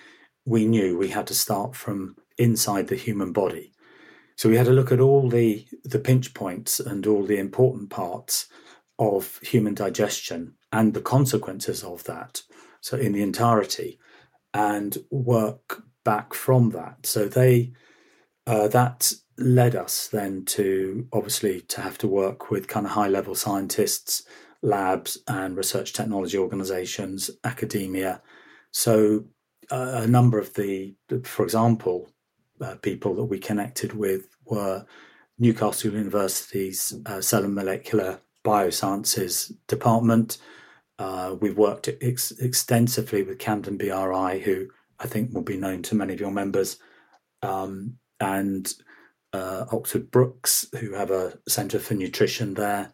we 0.45 0.65
knew 0.65 0.97
we 0.97 1.09
had 1.09 1.27
to 1.27 1.33
start 1.33 1.75
from 1.75 2.15
inside 2.37 2.87
the 2.87 2.95
human 2.95 3.31
body. 3.31 3.71
So 4.35 4.49
we 4.49 4.57
had 4.57 4.65
to 4.65 4.73
look 4.73 4.91
at 4.91 4.99
all 4.99 5.29
the, 5.29 5.65
the 5.83 5.99
pinch 5.99 6.33
points 6.33 6.79
and 6.79 7.07
all 7.07 7.23
the 7.23 7.37
important 7.37 7.89
parts 7.89 8.47
of 8.99 9.39
human 9.39 9.73
digestion 9.73 10.55
and 10.71 10.93
the 10.93 11.01
consequences 11.01 11.83
of 11.83 12.03
that. 12.03 12.41
So 12.81 12.97
in 12.97 13.13
the 13.13 13.23
entirety, 13.23 13.97
and 14.55 14.97
work 15.11 15.83
back 16.05 16.33
from 16.33 16.69
that. 16.69 17.05
So 17.05 17.27
they 17.27 17.73
uh, 18.47 18.67
that 18.67 19.11
led 19.37 19.75
us 19.75 20.07
then 20.07 20.45
to 20.45 21.07
obviously 21.11 21.61
to 21.61 21.81
have 21.81 21.97
to 21.97 22.07
work 22.07 22.51
with 22.51 22.67
kind 22.67 22.85
of 22.85 22.91
high 22.93 23.07
level 23.07 23.35
scientists, 23.35 24.23
labs, 24.61 25.17
and 25.27 25.57
research 25.57 25.93
technology 25.93 26.37
organizations, 26.37 27.29
academia. 27.43 28.21
So 28.71 29.25
uh, 29.71 30.01
a 30.03 30.07
number 30.07 30.39
of 30.39 30.53
the, 30.53 30.95
for 31.23 31.43
example, 31.43 32.09
uh, 32.61 32.75
people 32.75 33.15
that 33.15 33.25
we 33.25 33.39
connected 33.39 33.93
with 33.93 34.29
were 34.45 34.85
Newcastle 35.37 35.91
University's 35.91 36.93
uh, 37.05 37.19
Cell 37.19 37.43
and 37.43 37.55
Molecular 37.55 38.21
Biosciences 38.45 39.51
Department. 39.67 40.37
Uh, 40.97 41.35
we've 41.41 41.57
worked 41.57 41.89
ex- 42.01 42.31
extensively 42.31 43.23
with 43.23 43.37
Campden 43.37 43.77
BRI, 43.77 44.39
who 44.39 44.67
I 44.99 45.07
think 45.07 45.33
will 45.33 45.41
be 45.41 45.57
known 45.57 45.81
to 45.83 45.95
many 45.95 46.13
of 46.13 46.21
your 46.21 46.31
members, 46.31 46.77
um, 47.41 47.97
and 48.19 48.73
uh, 49.33 49.65
Oxford 49.71 50.11
Brookes, 50.11 50.65
who 50.79 50.93
have 50.93 51.11
a 51.11 51.37
centre 51.47 51.79
for 51.79 51.93
nutrition 51.93 52.53
there, 52.53 52.91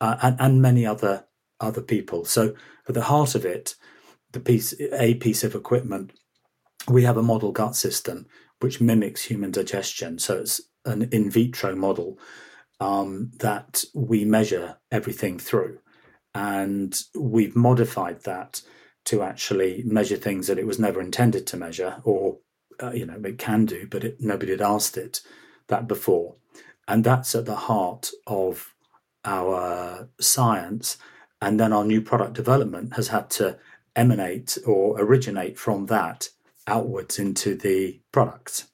uh, 0.00 0.16
and, 0.22 0.36
and 0.40 0.62
many 0.62 0.86
other 0.86 1.26
other 1.60 1.82
people. 1.82 2.24
So 2.24 2.54
at 2.88 2.94
the 2.94 3.02
heart 3.02 3.34
of 3.34 3.44
it, 3.44 3.74
the 4.32 4.40
piece 4.40 4.74
a 4.92 5.14
piece 5.14 5.44
of 5.44 5.54
equipment, 5.54 6.12
we 6.88 7.04
have 7.04 7.16
a 7.16 7.22
model 7.22 7.52
gut 7.52 7.76
system 7.76 8.26
which 8.60 8.80
mimics 8.80 9.22
human 9.22 9.50
digestion. 9.50 10.18
So 10.18 10.38
it's 10.38 10.60
an 10.84 11.08
in 11.12 11.30
vitro 11.30 11.74
model 11.74 12.18
um, 12.80 13.30
that 13.38 13.84
we 13.94 14.24
measure 14.24 14.78
everything 14.90 15.38
through, 15.38 15.78
and 16.34 17.00
we've 17.14 17.56
modified 17.56 18.22
that 18.24 18.62
to 19.04 19.22
actually 19.22 19.82
measure 19.84 20.16
things 20.16 20.46
that 20.46 20.58
it 20.58 20.66
was 20.66 20.78
never 20.78 21.00
intended 21.00 21.46
to 21.48 21.56
measure, 21.56 22.00
or 22.04 22.38
uh, 22.82 22.92
you 22.92 23.06
know 23.06 23.20
it 23.24 23.38
can 23.38 23.66
do, 23.66 23.86
but 23.90 24.04
it, 24.04 24.20
nobody 24.20 24.52
had 24.52 24.62
asked 24.62 24.96
it 24.96 25.20
that 25.68 25.86
before, 25.86 26.36
and 26.88 27.04
that's 27.04 27.34
at 27.34 27.46
the 27.46 27.54
heart 27.54 28.10
of 28.26 28.74
our 29.24 30.08
science. 30.20 30.98
And 31.40 31.58
then 31.58 31.72
our 31.72 31.84
new 31.84 32.00
product 32.00 32.34
development 32.34 32.94
has 32.94 33.08
had 33.08 33.28
to 33.30 33.58
emanate 33.96 34.58
or 34.64 35.00
originate 35.00 35.58
from 35.58 35.86
that 35.86 36.28
outwards 36.66 37.18
into 37.18 37.56
the 37.56 38.00
products. 38.12 38.68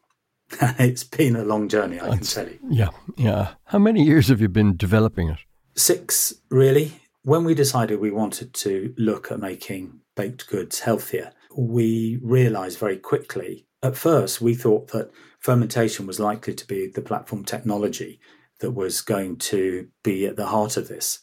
it's 0.79 1.05
been 1.05 1.37
a 1.37 1.45
long 1.45 1.69
journey, 1.69 2.01
I 2.01 2.11
That's, 2.11 2.35
can 2.35 2.45
tell 2.45 2.53
you. 2.53 2.59
Yeah, 2.69 2.89
yeah. 3.17 3.55
How 3.65 3.79
many 3.79 4.03
years 4.03 4.29
have 4.29 4.41
you 4.41 4.49
been 4.49 4.77
developing 4.77 5.29
it? 5.29 5.39
Six, 5.77 6.35
really. 6.51 7.01
When 7.23 7.45
we 7.45 7.55
decided 7.55 8.01
we 8.01 8.11
wanted 8.11 8.55
to 8.55 8.95
look 8.97 9.31
at 9.31 9.41
making 9.41 10.01
baked 10.17 10.49
goods 10.49 10.81
healthier, 10.81 11.33
we 11.57 12.19
realized 12.23 12.79
very 12.79 12.97
quickly. 12.97 13.67
At 13.83 13.97
first, 13.97 14.41
we 14.41 14.55
thought 14.55 14.89
that 14.89 15.11
fermentation 15.39 16.07
was 16.07 16.19
likely 16.19 16.55
to 16.55 16.67
be 16.67 16.89
the 16.89 17.03
platform 17.03 17.45
technology 17.45 18.21
that 18.61 18.73
was 18.73 19.01
going 19.01 19.37
to 19.37 19.89
be 20.03 20.27
at 20.27 20.37
the 20.37 20.47
heart 20.47 20.77
of 20.77 20.89
this. 20.89 21.21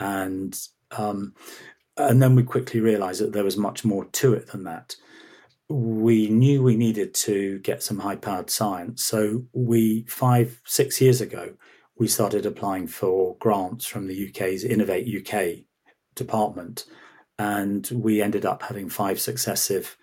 And 0.00 0.58
um, 0.90 1.34
and 1.96 2.20
then 2.20 2.34
we 2.34 2.42
quickly 2.42 2.80
realized 2.80 3.20
that 3.20 3.32
there 3.32 3.44
was 3.44 3.56
much 3.56 3.84
more 3.84 4.04
to 4.04 4.34
it 4.34 4.48
than 4.48 4.64
that. 4.64 4.96
We 5.68 6.28
knew 6.28 6.62
we 6.62 6.76
needed 6.76 7.14
to 7.14 7.58
get 7.60 7.82
some 7.82 8.00
high 8.00 8.16
powered 8.16 8.50
science. 8.50 9.04
So 9.04 9.44
we, 9.52 10.04
five, 10.08 10.60
six 10.64 11.00
years 11.00 11.20
ago, 11.20 11.54
we 11.96 12.08
started 12.08 12.46
applying 12.46 12.88
for 12.88 13.36
grants 13.36 13.86
from 13.86 14.08
the 14.08 14.28
UK's 14.28 14.64
Innovate 14.64 15.08
UK 15.08 15.64
department. 16.16 16.84
And 17.38 17.88
we 17.92 18.20
ended 18.20 18.44
up 18.44 18.62
having 18.62 18.88
five 18.88 19.20
successive 19.20 19.96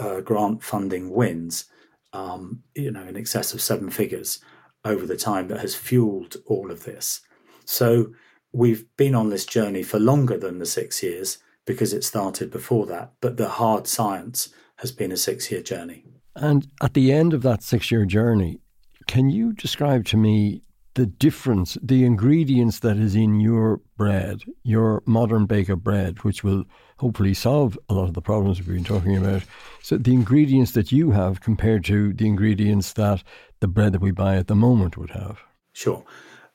uh, 0.00 0.20
grant 0.20 0.62
funding 0.62 1.10
wins, 1.10 1.66
um, 2.12 2.62
you 2.74 2.90
know, 2.90 3.02
in 3.02 3.16
excess 3.16 3.52
of 3.52 3.60
seven 3.60 3.90
figures 3.90 4.40
over 4.84 5.06
the 5.06 5.16
time 5.16 5.48
that 5.48 5.60
has 5.60 5.74
fueled 5.74 6.36
all 6.46 6.70
of 6.70 6.84
this. 6.84 7.20
So 7.64 8.12
we've 8.52 8.84
been 8.96 9.14
on 9.14 9.30
this 9.30 9.46
journey 9.46 9.82
for 9.82 9.98
longer 9.98 10.36
than 10.36 10.58
the 10.58 10.66
six 10.66 11.02
years 11.02 11.38
because 11.64 11.92
it 11.92 12.04
started 12.04 12.50
before 12.50 12.86
that. 12.86 13.12
But 13.20 13.36
the 13.36 13.48
hard 13.48 13.86
science 13.86 14.48
has 14.76 14.92
been 14.92 15.12
a 15.12 15.16
six 15.16 15.50
year 15.50 15.62
journey. 15.62 16.04
And 16.34 16.66
at 16.82 16.94
the 16.94 17.12
end 17.12 17.34
of 17.34 17.42
that 17.42 17.62
six 17.62 17.90
year 17.90 18.04
journey, 18.04 18.60
can 19.06 19.30
you 19.30 19.52
describe 19.52 20.04
to 20.06 20.16
me 20.16 20.62
the 20.94 21.06
difference, 21.06 21.78
the 21.82 22.04
ingredients 22.04 22.80
that 22.80 22.96
is 22.96 23.14
in 23.14 23.40
your 23.40 23.80
bread, 23.96 24.42
your 24.62 25.02
modern 25.06 25.46
baker 25.46 25.76
bread, 25.76 26.22
which 26.22 26.44
will 26.44 26.64
hopefully 26.98 27.34
solve 27.34 27.78
a 27.88 27.94
lot 27.94 28.08
of 28.08 28.14
the 28.14 28.20
problems 28.20 28.58
we've 28.58 28.68
been 28.68 28.84
talking 28.84 29.16
about. 29.16 29.42
So, 29.82 29.96
the 29.96 30.12
ingredients 30.12 30.72
that 30.72 30.92
you 30.92 31.10
have 31.12 31.40
compared 31.40 31.84
to 31.86 32.12
the 32.12 32.26
ingredients 32.26 32.92
that 32.94 33.22
the 33.60 33.68
bread 33.68 33.92
that 33.92 34.00
we 34.00 34.10
buy 34.10 34.36
at 34.36 34.48
the 34.48 34.54
moment 34.54 34.96
would 34.96 35.10
have? 35.10 35.40
Sure. 35.72 36.04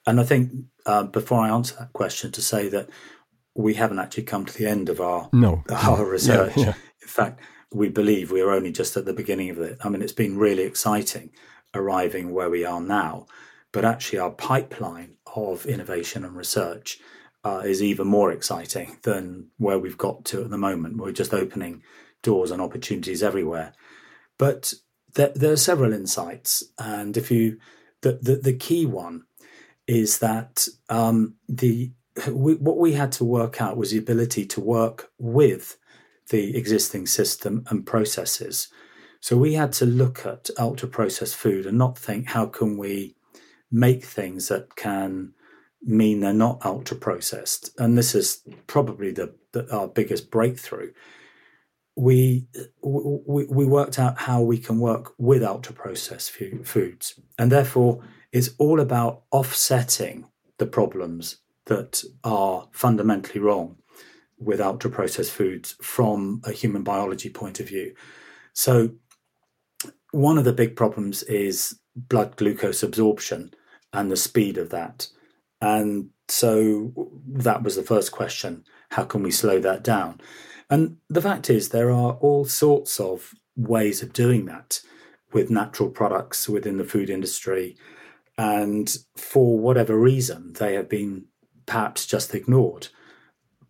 And 0.06 0.20
I 0.20 0.24
think 0.24 0.51
uh, 0.86 1.03
before 1.03 1.39
I 1.39 1.50
answer 1.50 1.75
that 1.79 1.94
question, 1.94 2.32
to 2.32 2.41
say 2.41 2.70
that 2.70 2.89
we 3.56 3.74
haven't 3.74 4.00
actually 4.00 4.24
come 4.24 4.46
to 4.46 4.58
the 4.58 4.67
end 4.67 4.88
of 4.88 5.01
our 5.01 5.29
no 5.34 5.63
our 5.70 6.06
research. 6.10 6.56
Yeah, 6.56 6.65
yeah. 6.65 6.74
In 7.01 7.08
fact, 7.08 7.41
we 7.74 7.89
believe 7.89 8.32
we're 8.32 8.51
only 8.51 8.72
just 8.72 8.96
at 8.96 9.06
the 9.06 9.13
beginning 9.13 9.50
of 9.50 9.60
it. 9.60 9.77
I 9.84 9.89
mean, 9.89 10.01
it's 10.01 10.13
been 10.13 10.38
really 10.38 10.63
exciting 10.63 11.32
arriving 11.74 12.34
where 12.34 12.50
we 12.50 12.63
are 12.65 12.79
now, 12.79 13.25
but 13.72 13.86
actually, 13.86 14.20
our 14.20 14.32
pipeline 14.32 15.16
of 15.36 15.66
innovation 15.66 16.24
and 16.24 16.36
research 16.36 17.00
uh, 17.44 17.62
is 17.66 17.84
even 17.84 18.08
more 18.08 18.32
exciting 18.32 18.98
than 19.04 19.48
where 19.58 19.80
we've 19.80 19.98
got 19.98 20.26
to 20.26 20.42
at 20.42 20.50
the 20.50 20.58
moment. 20.58 20.98
We're 20.98 21.12
just 21.12 21.34
opening 21.34 21.84
doors 22.24 22.52
and 22.52 22.62
opportunities 22.62 23.24
everywhere. 23.24 23.74
But 24.38 24.74
there, 25.14 25.32
there 25.36 25.54
are 25.54 25.58
several 25.58 25.94
insights, 25.94 26.64
and 26.78 27.16
if 27.18 27.32
you 27.32 27.60
the, 28.02 28.20
the, 28.22 28.36
the 28.36 28.54
key 28.54 28.86
one 28.86 29.24
is 29.88 30.20
that 30.20 30.68
um, 30.90 31.36
the 31.48 31.92
we, 32.32 32.56
what 32.56 32.78
we 32.78 32.94
had 32.94 33.12
to 33.14 33.24
work 33.24 33.62
out 33.62 33.78
was 33.78 33.92
the 33.92 33.98
ability 33.98 34.46
to 34.46 34.62
work 34.62 35.12
with 35.20 35.78
the 36.30 36.58
existing 36.58 37.08
system 37.08 37.64
and 37.70 37.86
processes. 37.86 38.68
So 39.20 39.38
we 39.38 39.54
had 39.54 39.74
to 39.74 39.86
look 39.86 40.26
at 40.26 40.50
ultra 40.58 40.88
processed 40.88 41.36
food 41.36 41.66
and 41.66 41.78
not 41.78 41.98
think 41.98 42.28
how 42.28 42.48
can 42.48 42.78
we 42.78 43.16
make 43.72 44.04
things 44.04 44.48
that 44.48 44.76
can 44.76 45.34
mean 45.84 46.20
they're 46.20 46.34
not 46.34 46.66
ultra 46.66 46.98
processed. 46.98 47.70
And 47.80 47.98
this 47.98 48.16
is 48.16 48.42
probably 48.68 49.12
the, 49.12 49.34
the 49.52 49.74
our 49.74 49.88
biggest 49.88 50.32
breakthrough. 50.32 50.92
We, 51.96 52.48
we 52.84 53.46
we 53.46 53.66
worked 53.66 53.98
out 53.98 54.20
how 54.20 54.42
we 54.42 54.60
can 54.60 54.80
work 54.80 55.14
with 55.18 55.44
ultra 55.44 55.74
processed 55.74 56.32
foods, 56.32 57.20
and 57.40 57.52
therefore 57.52 58.04
it's 58.32 58.52
all 58.60 58.80
about 58.80 59.24
offsetting 59.32 60.26
the 60.60 60.68
problems 60.68 61.38
that 61.66 62.04
are 62.24 62.68
fundamentally 62.72 63.40
wrong 63.40 63.78
with 64.40 64.62
ultra 64.62 64.90
processed 64.90 65.32
foods 65.32 65.76
from 65.82 66.42
a 66.46 66.52
human 66.52 66.84
biology 66.84 67.30
point 67.30 67.60
of 67.60 67.68
view. 67.68 67.96
So, 68.54 68.92
one 70.12 70.38
of 70.38 70.46
the 70.46 70.54
big 70.54 70.76
problems 70.76 71.24
is 71.24 71.80
blood 71.98 72.36
glucose 72.36 72.84
absorption 72.84 73.54
and 73.94 74.12
the 74.12 74.18
speed 74.18 74.58
of 74.58 74.70
that. 74.70 75.08
And 75.62 76.10
so, 76.27 76.94
that 77.27 77.63
was 77.63 77.75
the 77.75 77.84
first 77.84 78.12
question 78.12 78.63
how 78.92 79.04
can 79.04 79.22
we 79.22 79.32
slow 79.32 79.60
that 79.60 79.84
down? 79.84 80.22
And 80.70 80.98
the 81.10 81.22
fact 81.22 81.50
is, 81.50 81.70
there 81.70 81.92
are 81.92 82.13
all 82.13 82.46
sorts 82.46 83.00
of 83.00 83.34
ways 83.56 84.01
of 84.01 84.13
doing 84.13 84.46
that 84.46 84.82
with 85.34 85.50
natural 85.50 85.89
products 85.89 86.48
within 86.48 86.77
the 86.77 86.86
food 86.86 87.10
industry 87.10 87.75
and 88.38 88.96
for 89.16 89.58
whatever 89.58 89.98
reason, 89.98 90.54
they 90.54 90.75
have 90.75 90.89
been 90.89 91.25
perhaps 91.66 92.06
just 92.06 92.36
ignored. 92.36 92.89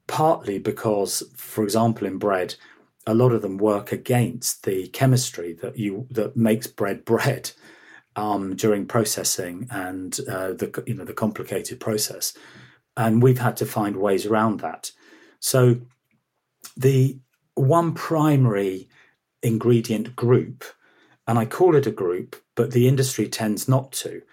Partly 0.07 0.59
because, 0.59 1.23
for 1.35 1.63
example, 1.63 2.07
in 2.07 2.17
bread, 2.17 2.55
a 3.05 3.13
lot 3.13 3.31
of 3.31 3.41
them 3.41 3.57
work 3.57 3.91
against 3.91 4.63
the 4.63 4.87
chemistry 4.89 5.53
that 5.61 5.77
you 5.77 6.07
that 6.11 6.35
makes 6.35 6.67
bread 6.67 7.05
bread 7.05 7.51
um, 8.17 8.55
during 8.55 8.85
processing 8.85 9.67
and 9.71 10.19
uh, 10.27 10.49
the 10.49 10.83
you 10.85 10.95
know 10.95 11.05
the 11.05 11.13
complicated 11.13 11.79
process, 11.79 12.33
and 12.97 13.21
we've 13.23 13.39
had 13.39 13.55
to 13.57 13.65
find 13.65 13.95
ways 13.95 14.25
around 14.25 14.59
that. 14.59 14.91
So, 15.39 15.77
the 16.75 17.19
one 17.53 17.93
primary 17.93 18.89
ingredient 19.43 20.15
group, 20.15 20.65
and 21.27 21.37
I 21.39 21.45
call 21.45 21.75
it 21.75 21.87
a 21.87 21.91
group, 21.91 22.35
but 22.55 22.71
the 22.71 22.87
industry 22.87 23.29
tends 23.29 23.67
not 23.67 23.91
to, 23.93 24.23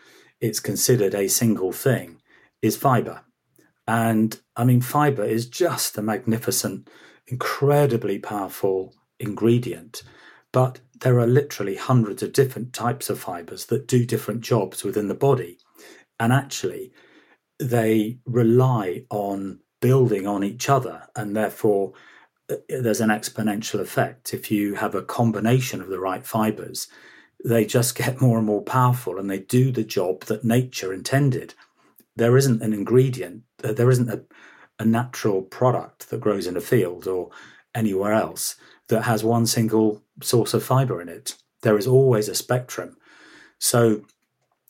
it's 0.40 0.60
considered 0.60 1.14
a 1.14 1.28
single 1.28 1.72
thing 1.72 2.20
is 2.62 2.76
fiber. 2.76 3.20
And 3.86 4.40
I 4.56 4.64
mean, 4.64 4.80
fiber 4.80 5.24
is 5.24 5.46
just 5.46 5.98
a 5.98 6.02
magnificent, 6.02 6.88
incredibly 7.26 8.18
powerful 8.18 8.94
ingredient. 9.20 10.02
But 10.54 10.78
there 11.00 11.18
are 11.18 11.26
literally 11.26 11.74
hundreds 11.74 12.22
of 12.22 12.32
different 12.32 12.72
types 12.72 13.10
of 13.10 13.18
fibers 13.18 13.66
that 13.66 13.88
do 13.88 14.06
different 14.06 14.40
jobs 14.40 14.84
within 14.84 15.08
the 15.08 15.14
body. 15.14 15.58
And 16.20 16.32
actually, 16.32 16.92
they 17.58 18.20
rely 18.24 19.04
on 19.10 19.58
building 19.80 20.28
on 20.28 20.44
each 20.44 20.68
other. 20.68 21.08
And 21.16 21.34
therefore, 21.34 21.94
uh, 22.48 22.54
there's 22.68 23.00
an 23.00 23.08
exponential 23.08 23.80
effect. 23.80 24.32
If 24.32 24.48
you 24.48 24.76
have 24.76 24.94
a 24.94 25.02
combination 25.02 25.80
of 25.80 25.88
the 25.88 25.98
right 25.98 26.24
fibers, 26.24 26.86
they 27.44 27.66
just 27.66 27.96
get 27.98 28.20
more 28.20 28.38
and 28.38 28.46
more 28.46 28.62
powerful 28.62 29.18
and 29.18 29.28
they 29.28 29.40
do 29.40 29.72
the 29.72 29.82
job 29.82 30.20
that 30.26 30.44
nature 30.44 30.92
intended. 30.92 31.54
There 32.14 32.36
isn't 32.36 32.62
an 32.62 32.72
ingredient, 32.72 33.42
uh, 33.64 33.72
there 33.72 33.90
isn't 33.90 34.08
a, 34.08 34.22
a 34.78 34.84
natural 34.84 35.42
product 35.42 36.10
that 36.10 36.20
grows 36.20 36.46
in 36.46 36.56
a 36.56 36.60
field 36.60 37.08
or 37.08 37.30
anywhere 37.74 38.12
else 38.12 38.54
that 38.88 39.02
has 39.02 39.24
one 39.24 39.46
single 39.46 40.02
source 40.22 40.54
of 40.54 40.62
fiber 40.62 41.00
in 41.00 41.08
it. 41.08 41.36
There 41.62 41.78
is 41.78 41.86
always 41.86 42.28
a 42.28 42.34
spectrum. 42.34 42.96
So, 43.58 44.02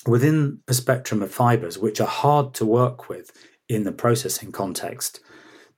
within 0.07 0.61
a 0.69 0.75
spectrum 0.75 1.23
of 1.23 1.33
fibers, 1.33 1.79
which 1.79 2.01
are 2.01 2.07
hard 2.07 2.55
to 2.55 2.67
work 2.67 3.09
with 3.09 3.33
in 3.69 3.85
the 3.85 3.93
processing 3.93 4.53
context, 4.53 5.21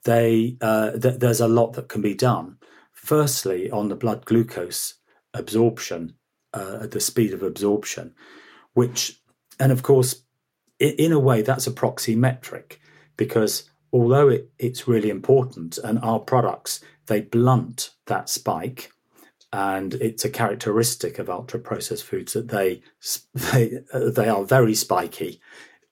they 0.05 0.57
uh, 0.61 0.93
th- 0.93 1.21
there's 1.21 1.41
a 1.41 1.49
lot 1.49 1.75
that 1.75 1.89
can 1.89 2.03
be 2.03 2.15
done. 2.15 2.59
Firstly, 2.93 3.71
on 3.71 3.89
the 3.89 3.97
blood 3.97 4.25
glucose 4.25 4.95
absorption, 5.33 6.15
uh, 6.53 6.87
the 6.87 7.01
speed 7.01 7.33
of 7.33 7.43
absorption, 7.43 8.15
which, 8.75 9.21
and 9.59 9.73
of 9.73 9.83
course, 9.83 10.23
in 10.79 11.13
a 11.13 11.19
way, 11.19 11.43
that's 11.43 11.67
a 11.67 11.73
proxy 11.73 12.15
metric 12.15 12.81
because 13.17 13.71
although 13.93 14.29
it, 14.29 14.51
it's 14.59 14.89
really 14.89 15.11
important 15.11 15.79
and 15.79 15.99
our 16.01 16.19
products 16.19 16.81
they 17.07 17.21
blunt 17.21 17.91
that 18.07 18.29
spike 18.29 18.93
and 19.53 19.95
it's 19.95 20.25
a 20.25 20.31
characteristic 20.31 21.19
of 21.19 21.31
ultra 21.31 21.59
processed 21.59 22.05
foods 22.05 22.33
that 22.33 22.49
they 22.49 22.83
they 23.35 23.79
they 23.93 24.29
are 24.29 24.45
very 24.45 24.75
spiky 24.75 25.41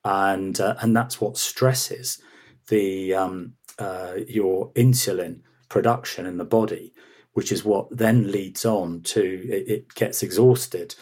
and 0.05 0.61
uh, 0.61 0.75
and 0.81 0.97
that's 0.97 1.21
what 1.21 1.37
stresses 1.37 2.21
the 2.69 3.15
um, 3.15 3.55
uh, 3.79 4.15
your 4.29 4.71
insulin 4.73 5.41
production 5.69 6.27
in 6.27 6.37
the 6.37 6.45
body 6.45 6.93
which 7.33 7.51
is 7.51 7.65
what 7.65 7.89
then 7.97 8.31
leads 8.31 8.65
on 8.65 9.01
to 9.03 9.23
it, 9.49 9.69
it 9.69 9.95
gets 9.95 10.23
exhausted 10.23 10.95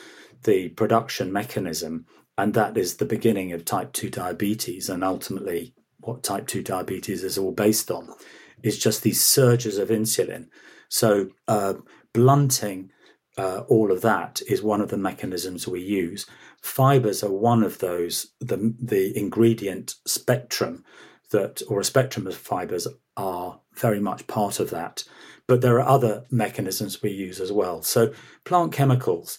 the 0.44 0.68
production 0.70 1.32
mechanism 1.32 2.06
and 2.38 2.54
that 2.54 2.76
is 2.76 2.96
the 2.96 3.04
beginning 3.04 3.52
of 3.52 3.64
type 3.64 3.92
2 3.92 4.08
diabetes 4.08 4.88
and 4.88 5.04
ultimately 5.04 5.74
what 6.00 6.22
type 6.22 6.46
2 6.46 6.62
diabetes 6.62 7.22
is 7.22 7.38
all 7.38 7.52
based 7.52 7.90
on 7.90 8.08
is 8.62 8.78
just 8.78 9.02
these 9.02 9.20
surges 9.20 9.78
of 9.78 9.88
insulin. 9.88 10.48
So, 10.88 11.30
uh, 11.48 11.74
blunting 12.12 12.90
uh, 13.38 13.62
all 13.68 13.90
of 13.90 14.02
that 14.02 14.42
is 14.46 14.62
one 14.62 14.80
of 14.80 14.90
the 14.90 14.98
mechanisms 14.98 15.66
we 15.66 15.80
use. 15.80 16.26
Fibers 16.60 17.22
are 17.22 17.32
one 17.32 17.62
of 17.62 17.78
those, 17.78 18.32
the, 18.40 18.74
the 18.78 19.16
ingredient 19.18 19.94
spectrum 20.06 20.84
that, 21.30 21.62
or 21.68 21.80
a 21.80 21.84
spectrum 21.84 22.26
of 22.26 22.36
fibers, 22.36 22.86
are 23.16 23.58
very 23.74 24.00
much 24.00 24.26
part 24.26 24.60
of 24.60 24.70
that. 24.70 25.04
But 25.46 25.60
there 25.60 25.80
are 25.80 25.88
other 25.88 26.24
mechanisms 26.30 27.02
we 27.02 27.10
use 27.10 27.40
as 27.40 27.50
well. 27.50 27.82
So, 27.82 28.12
plant 28.44 28.72
chemicals, 28.72 29.38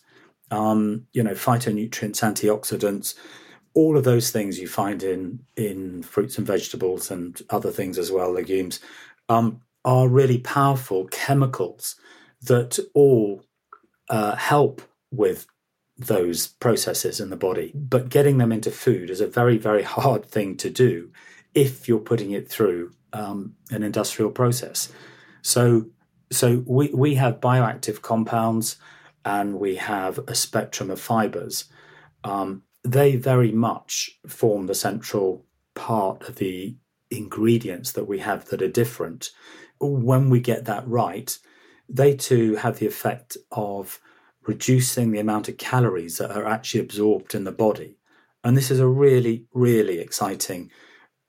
um, 0.52 1.06
you 1.14 1.24
know, 1.24 1.34
phytonutrients, 1.34 2.22
antioxidants, 2.22 3.16
all 3.76 3.98
of 3.98 4.04
those 4.04 4.30
things 4.32 4.60
you 4.60 4.68
find 4.68 5.02
in 5.02 5.40
in 5.56 6.04
fruits 6.04 6.38
and 6.38 6.46
vegetables 6.46 7.10
and 7.10 7.42
other 7.50 7.72
things 7.72 7.98
as 7.98 8.12
well, 8.12 8.32
legumes, 8.32 8.80
um, 9.30 9.62
are 9.86 10.08
really 10.08 10.38
powerful 10.38 11.08
chemicals 11.08 11.96
that 12.42 12.80
all 12.94 13.44
uh, 14.10 14.36
help 14.36 14.82
with 15.12 15.48
those 15.98 16.48
processes 16.48 17.20
in 17.20 17.30
the 17.30 17.38
body. 17.38 17.72
But 17.76 18.10
getting 18.10 18.38
them 18.38 18.52
into 18.52 18.72
food 18.72 19.10
is 19.10 19.22
a 19.22 19.28
very, 19.28 19.58
very 19.58 19.84
hard 19.84 20.26
thing 20.26 20.58
to 20.58 20.70
do 20.70 21.12
if 21.54 21.88
you're 21.88 22.00
putting 22.00 22.32
it 22.32 22.50
through 22.50 22.92
um, 23.14 23.56
an 23.70 23.84
industrial 23.84 24.32
process. 24.32 24.92
So, 25.42 25.88
so 26.32 26.64
we, 26.66 26.90
we 26.90 27.16
have 27.16 27.40
bioactive 27.40 28.02
compounds 28.02 28.78
and 29.24 29.60
we 29.60 29.76
have 29.76 30.20
a 30.28 30.36
spectrum 30.36 30.90
of 30.90 31.00
fibers. 31.00 31.66
Um, 32.24 32.64
they 32.84 33.16
very 33.16 33.52
much 33.52 34.20
form 34.28 34.68
the 34.68 34.76
central 34.76 35.46
part 35.76 36.28
of 36.28 36.36
the 36.36 36.76
ingredients 37.18 37.92
that 37.94 38.08
we 38.08 38.20
have 38.20 38.46
that 38.46 38.62
are 38.62 38.68
different, 38.68 39.32
when 39.80 40.30
we 40.30 40.40
get 40.40 40.66
that 40.66 40.88
right, 40.88 41.38
they 41.90 42.16
too 42.16 42.56
have 42.56 42.80
the 42.80 42.88
effect 42.88 43.38
of 43.52 44.00
reducing 44.46 45.12
the 45.12 45.20
amount 45.20 45.48
of 45.48 45.58
calories 45.58 46.18
that 46.18 46.32
are 46.32 46.46
actually 46.46 46.82
absorbed 46.82 47.34
in 47.34 47.44
the 47.44 47.52
body. 47.52 47.98
And 48.44 48.58
this 48.58 48.72
is 48.72 48.80
a 48.80 48.88
really, 48.88 49.46
really 49.54 50.00
exciting 50.00 50.70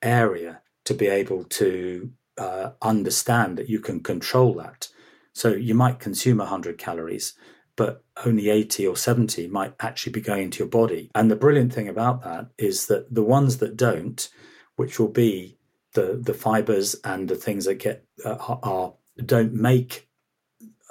area 0.02 0.62
to 0.84 0.94
be 0.94 1.06
able 1.06 1.44
to 1.44 2.10
uh, 2.36 2.70
understand 2.82 3.56
that 3.58 3.68
you 3.68 3.80
can 3.80 4.00
control 4.00 4.54
that. 4.54 4.88
So 5.32 5.50
you 5.50 5.74
might 5.74 6.00
consume 6.00 6.38
100 6.38 6.78
calories, 6.78 7.34
but 7.76 8.04
only 8.24 8.50
80 8.50 8.86
or 8.86 8.96
70 8.96 9.48
might 9.48 9.74
actually 9.80 10.12
be 10.12 10.20
going 10.20 10.50
to 10.50 10.58
your 10.60 10.68
body. 10.68 11.10
And 11.14 11.30
the 11.30 11.36
brilliant 11.36 11.72
thing 11.72 11.88
about 11.88 12.22
that 12.22 12.48
is 12.58 12.86
that 12.86 13.12
the 13.12 13.22
ones 13.22 13.58
that 13.58 13.76
don't, 13.76 14.28
which 14.76 14.98
will 14.98 15.08
be 15.08 15.58
the 15.94 16.20
the 16.22 16.34
fibers 16.34 16.94
and 17.04 17.28
the 17.28 17.36
things 17.36 17.64
that 17.64 17.76
get 17.76 18.04
uh, 18.24 18.36
are 18.62 18.94
don't 19.24 19.54
make 19.54 20.08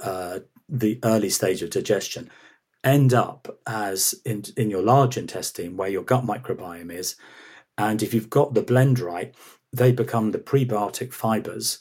uh, 0.01 0.39
the 0.67 0.99
early 1.03 1.29
stage 1.29 1.61
of 1.61 1.69
digestion 1.69 2.29
end 2.83 3.13
up 3.13 3.59
as 3.67 4.15
in 4.25 4.43
in 4.57 4.69
your 4.69 4.81
large 4.81 5.17
intestine 5.17 5.77
where 5.77 5.89
your 5.89 6.03
gut 6.03 6.25
microbiome 6.25 6.91
is. 6.91 7.15
And 7.77 8.03
if 8.03 8.13
you've 8.13 8.29
got 8.29 8.53
the 8.53 8.61
blend 8.61 8.99
right 8.99 9.33
they 9.71 9.91
become 9.91 10.31
the 10.31 10.39
prebiotic 10.39 11.11
fibers 11.11 11.79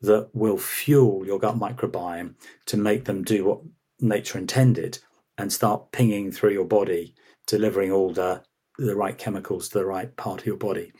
that 0.00 0.30
will 0.32 0.56
fuel 0.56 1.26
your 1.26 1.38
gut 1.38 1.58
microbiome 1.58 2.34
to 2.66 2.76
make 2.76 3.04
them 3.04 3.22
do 3.22 3.44
what 3.44 3.60
nature 4.00 4.38
intended 4.38 4.98
and 5.36 5.52
start 5.52 5.92
pinging 5.92 6.32
through 6.32 6.52
your 6.52 6.64
body 6.64 7.14
delivering 7.46 7.92
all 7.92 8.12
the 8.12 8.42
the 8.78 8.96
right 8.96 9.18
chemicals 9.18 9.68
to 9.68 9.78
the 9.78 9.86
right 9.86 10.16
part 10.16 10.40
of 10.40 10.46
your 10.46 10.56
body. 10.56 10.92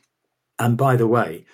And 0.59 0.77
by 0.77 0.97
the 0.97 1.09
way 1.09 1.45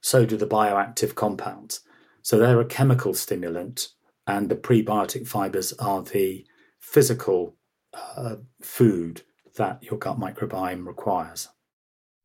so 0.00 0.24
do 0.24 0.36
the 0.36 0.46
bioactive 0.46 1.14
compounds. 1.14 1.80
So 2.22 2.38
they're 2.38 2.60
a 2.60 2.64
chemical 2.66 3.14
stimulant, 3.14 3.88
and 4.26 4.48
the 4.48 4.56
prebiotic 4.56 5.26
fibers 5.26 5.72
are 5.74 6.02
the 6.02 6.46
physical 6.78 7.56
uh, 7.94 8.36
food 8.60 9.22
that 9.56 9.82
your 9.82 9.98
gut 9.98 10.18
microbiome 10.18 10.86
requires. 10.86 11.48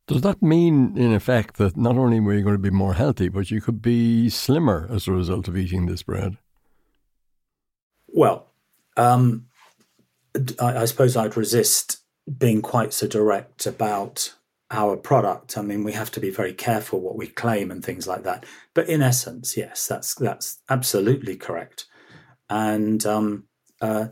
Does 0.07 0.21
that 0.21 0.41
mean, 0.41 0.97
in 0.97 1.13
effect, 1.13 1.57
that 1.57 1.77
not 1.77 1.97
only 1.97 2.19
were 2.19 2.33
you 2.33 2.43
going 2.43 2.55
to 2.55 2.59
be 2.59 2.69
more 2.69 2.93
healthy, 2.93 3.29
but 3.29 3.49
you 3.49 3.62
could 3.62 3.81
be 3.81 4.29
slimmer 4.29 4.88
as 4.91 5.07
a 5.07 5.13
result 5.13 5.47
of 5.47 5.55
eating 5.55 5.86
this 5.86 6.03
bread? 6.03 6.38
Well, 8.07 8.51
um, 8.97 9.45
I, 10.59 10.79
I 10.79 10.86
suppose 10.86 11.15
I'd 11.15 11.38
resist 11.38 12.01
being 12.38 12.62
quite 12.62 12.93
so 12.93 13.07
direct 13.07 13.65
about 13.65 14.33
our 14.73 14.97
product. 14.97 15.57
I 15.57 15.62
mean, 15.62 15.83
we 15.83 15.93
have 15.93 16.12
to 16.12 16.19
be 16.19 16.29
very 16.29 16.53
careful 16.53 16.99
what 16.99 17.15
we 17.15 17.27
claim 17.27 17.71
and 17.71 17.83
things 17.83 18.07
like 18.07 18.23
that. 18.23 18.45
But 18.73 18.89
in 18.89 19.01
essence, 19.01 19.55
yes, 19.55 19.88
that's 19.88 20.15
that's 20.15 20.59
absolutely 20.69 21.36
correct. 21.38 21.86
And 22.49 23.05
um, 23.05 23.45
uh, 23.79 24.07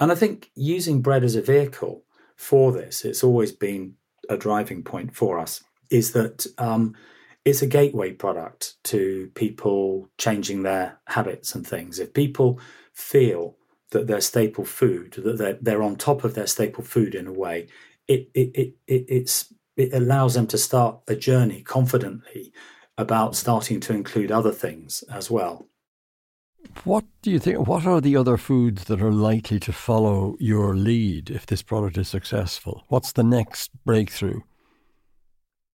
and 0.00 0.10
I 0.10 0.14
think 0.14 0.50
using 0.54 1.02
bread 1.02 1.22
as 1.22 1.36
a 1.36 1.42
vehicle 1.42 2.04
for 2.36 2.72
this, 2.72 3.04
it's 3.04 3.22
always 3.22 3.52
been 3.52 3.94
a 4.28 4.36
driving 4.36 4.82
point 4.82 5.14
for 5.14 5.38
us. 5.38 5.62
Is 5.90 6.12
that 6.12 6.46
um, 6.58 6.94
it's 7.44 7.62
a 7.62 7.66
gateway 7.66 8.12
product 8.12 8.74
to 8.84 9.30
people 9.34 10.08
changing 10.18 10.62
their 10.62 10.98
habits 11.06 11.54
and 11.54 11.64
things. 11.64 12.00
If 12.00 12.12
people 12.12 12.58
feel 12.92 13.56
that 13.90 14.08
their 14.08 14.20
staple 14.20 14.64
food, 14.64 15.12
that 15.12 15.38
they're, 15.38 15.58
they're 15.60 15.82
on 15.82 15.94
top 15.94 16.24
of 16.24 16.34
their 16.34 16.48
staple 16.48 16.82
food 16.82 17.14
in 17.14 17.28
a 17.28 17.32
way, 17.32 17.68
it, 18.08 18.28
it, 18.34 18.50
it, 18.54 18.74
it 18.88 19.04
it's 19.08 19.52
it 19.76 19.92
allows 19.92 20.34
them 20.34 20.46
to 20.48 20.58
start 20.58 21.00
a 21.08 21.14
journey 21.14 21.62
confidently 21.62 22.52
about 22.98 23.36
starting 23.36 23.78
to 23.80 23.92
include 23.92 24.32
other 24.32 24.52
things 24.52 25.04
as 25.10 25.30
well. 25.30 25.68
What 26.84 27.04
do 27.22 27.30
you 27.30 27.38
think? 27.38 27.66
What 27.66 27.86
are 27.86 28.00
the 28.00 28.16
other 28.16 28.36
foods 28.36 28.84
that 28.84 29.00
are 29.00 29.12
likely 29.12 29.60
to 29.60 29.72
follow 29.72 30.36
your 30.40 30.74
lead 30.74 31.30
if 31.30 31.46
this 31.46 31.62
product 31.62 31.96
is 31.98 32.08
successful? 32.08 32.84
What's 32.88 33.12
the 33.12 33.22
next 33.22 33.70
breakthrough? 33.84 34.40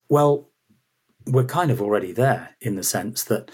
Well, 0.09 0.49
we're 1.27 1.45
kind 1.45 1.71
of 1.71 1.81
already 1.81 2.13
there 2.13 2.57
in 2.61 2.77
the 2.77 2.83
sense 2.83 3.25
that 3.25 3.51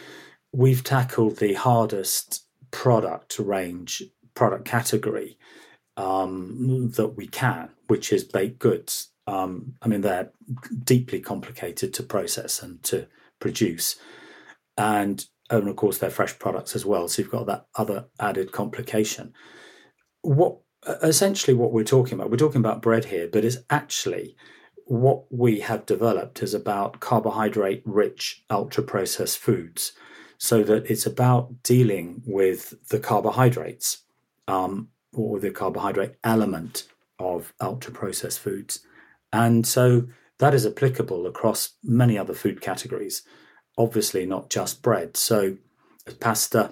we've 0.52 0.82
tackled 0.82 1.36
the 1.36 1.54
hardest 1.54 2.44
product 2.70 3.38
range, 3.38 4.02
product 4.34 4.64
category 4.64 5.38
um, 5.96 6.90
that 6.96 7.16
we 7.16 7.26
can, 7.26 7.70
which 7.88 8.12
is 8.12 8.24
baked 8.24 8.58
goods. 8.58 9.08
Um, 9.26 9.74
I 9.82 9.88
mean, 9.88 10.02
they're 10.02 10.30
deeply 10.84 11.20
complicated 11.20 11.92
to 11.94 12.02
process 12.02 12.62
and 12.62 12.82
to 12.84 13.08
produce, 13.40 13.96
and 14.76 15.24
and 15.50 15.68
of 15.68 15.76
course 15.76 15.98
they're 15.98 16.10
fresh 16.10 16.38
products 16.38 16.74
as 16.74 16.86
well. 16.86 17.08
So 17.08 17.22
you've 17.22 17.30
got 17.30 17.46
that 17.46 17.66
other 17.76 18.06
added 18.20 18.52
complication. 18.52 19.32
What 20.22 20.58
essentially 21.02 21.54
what 21.54 21.72
we're 21.72 21.84
talking 21.84 22.14
about? 22.14 22.30
We're 22.30 22.36
talking 22.36 22.60
about 22.60 22.82
bread 22.82 23.06
here, 23.06 23.28
but 23.30 23.44
it's 23.44 23.58
actually 23.70 24.36
what 24.86 25.24
we 25.30 25.60
have 25.60 25.84
developed 25.84 26.42
is 26.42 26.54
about 26.54 27.00
carbohydrate 27.00 27.82
rich 27.84 28.44
ultra 28.50 28.84
processed 28.84 29.38
foods 29.38 29.92
so 30.38 30.62
that 30.62 30.88
it's 30.88 31.06
about 31.06 31.62
dealing 31.62 32.22
with 32.24 32.74
the 32.88 33.00
carbohydrates 33.00 34.02
um, 34.46 34.88
or 35.12 35.40
the 35.40 35.50
carbohydrate 35.50 36.14
element 36.22 36.86
of 37.18 37.52
ultra 37.60 37.92
processed 37.92 38.38
foods 38.38 38.80
and 39.44 39.66
so 39.66 40.06
that 40.38 40.54
is 40.54 40.66
applicable 40.66 41.26
across 41.26 41.74
many 41.82 42.18
other 42.18 42.34
food 42.34 42.60
categories 42.60 43.22
obviously 43.78 44.26
not 44.26 44.50
just 44.50 44.82
bread 44.82 45.16
so 45.16 45.56
pasta 46.20 46.70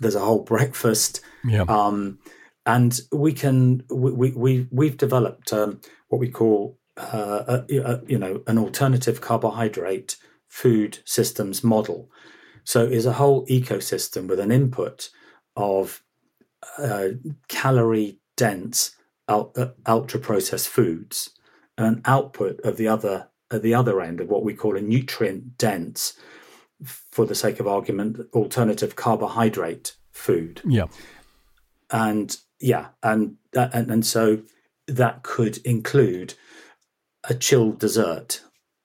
there's 0.00 0.14
a 0.14 0.20
whole 0.20 0.42
breakfast 0.54 1.20
yeah. 1.44 1.64
um, 1.68 2.18
and 2.66 3.00
we 3.12 3.32
can 3.32 3.82
we, 3.88 4.32
we 4.32 4.66
we've 4.70 4.96
developed 4.96 5.52
um, 5.52 5.80
what 6.08 6.18
we 6.18 6.28
call 6.28 6.78
uh, 6.96 7.62
a, 7.70 7.76
a, 7.78 8.00
you 8.06 8.18
know 8.18 8.42
an 8.46 8.58
alternative 8.58 9.20
carbohydrate 9.20 10.16
food 10.48 10.98
systems 11.04 11.62
model. 11.62 12.10
So 12.64 12.84
is 12.84 13.06
a 13.06 13.12
whole 13.12 13.46
ecosystem 13.46 14.26
with 14.26 14.40
an 14.40 14.50
input 14.50 15.10
of 15.54 16.02
uh, 16.78 17.08
calorie 17.48 18.20
dense 18.36 18.96
uh, 19.28 19.44
ultra 19.86 20.18
processed 20.18 20.68
foods 20.68 21.30
an 21.78 22.02
output 22.04 22.60
of 22.60 22.76
the 22.76 22.88
other 22.88 23.28
at 23.50 23.62
the 23.62 23.74
other 23.74 24.00
end 24.00 24.20
of 24.20 24.28
what 24.28 24.42
we 24.42 24.54
call 24.54 24.76
a 24.76 24.80
nutrient 24.80 25.56
dense 25.56 26.18
for 26.84 27.24
the 27.24 27.34
sake 27.34 27.60
of 27.60 27.66
argument 27.66 28.18
alternative 28.32 28.96
carbohydrate 28.96 29.96
food 30.10 30.60
yeah 30.64 30.86
and 31.90 32.38
yeah 32.60 32.88
and 33.02 33.36
and, 33.54 33.90
and 33.90 34.06
so 34.06 34.40
that 34.86 35.22
could 35.22 35.58
include 35.58 36.34
a 37.28 37.34
chilled 37.34 37.78
dessert 37.78 38.40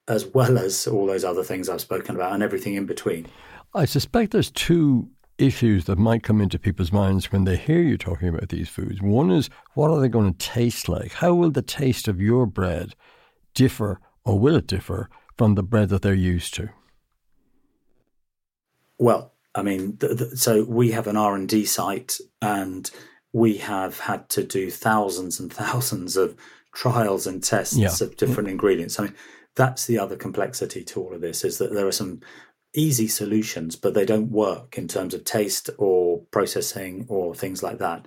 as 0.08 0.26
well 0.26 0.58
as 0.58 0.86
all 0.86 1.06
those 1.06 1.24
other 1.24 1.44
things 1.44 1.68
I've 1.68 1.80
spoken 1.80 2.16
about 2.16 2.32
and 2.32 2.42
everything 2.42 2.74
in 2.74 2.86
between. 2.86 3.26
I 3.74 3.84
suspect 3.84 4.32
there's 4.32 4.50
two 4.50 5.08
issues 5.42 5.84
that 5.84 5.98
might 5.98 6.22
come 6.22 6.40
into 6.40 6.58
people's 6.58 6.92
minds 6.92 7.32
when 7.32 7.44
they 7.44 7.56
hear 7.56 7.80
you 7.80 7.98
talking 7.98 8.28
about 8.28 8.48
these 8.48 8.68
foods. 8.68 9.02
One 9.02 9.30
is 9.30 9.50
what 9.74 9.90
are 9.90 10.00
they 10.00 10.08
going 10.08 10.32
to 10.32 10.46
taste 10.46 10.88
like? 10.88 11.12
How 11.14 11.34
will 11.34 11.50
the 11.50 11.62
taste 11.62 12.08
of 12.08 12.20
your 12.20 12.46
bread 12.46 12.94
differ 13.54 14.00
or 14.24 14.38
will 14.38 14.56
it 14.56 14.66
differ 14.66 15.08
from 15.36 15.54
the 15.54 15.62
bread 15.62 15.88
that 15.88 16.02
they're 16.02 16.14
used 16.14 16.54
to? 16.54 16.70
Well, 18.98 19.32
I 19.54 19.62
mean, 19.62 19.98
so 20.34 20.64
we 20.64 20.92
have 20.92 21.06
an 21.06 21.16
R 21.16 21.34
and 21.34 21.48
D 21.48 21.64
site, 21.64 22.18
and 22.40 22.90
we 23.32 23.58
have 23.58 23.98
had 23.98 24.28
to 24.30 24.44
do 24.44 24.70
thousands 24.70 25.40
and 25.40 25.52
thousands 25.52 26.16
of 26.16 26.36
trials 26.74 27.26
and 27.26 27.42
tests 27.42 27.76
yeah. 27.76 27.90
of 28.00 28.16
different 28.16 28.48
ingredients. 28.48 28.98
I 28.98 29.04
mean, 29.04 29.14
that's 29.54 29.86
the 29.86 29.98
other 29.98 30.16
complexity 30.16 30.84
to 30.84 31.00
all 31.02 31.14
of 31.14 31.20
this 31.20 31.44
is 31.44 31.58
that 31.58 31.74
there 31.74 31.86
are 31.86 31.92
some 31.92 32.20
easy 32.74 33.08
solutions, 33.08 33.76
but 33.76 33.94
they 33.94 34.04
don't 34.04 34.30
work 34.30 34.78
in 34.78 34.88
terms 34.88 35.14
of 35.14 35.24
taste 35.24 35.70
or 35.78 36.20
processing 36.30 37.06
or 37.08 37.34
things 37.34 37.62
like 37.62 37.78
that. 37.78 38.06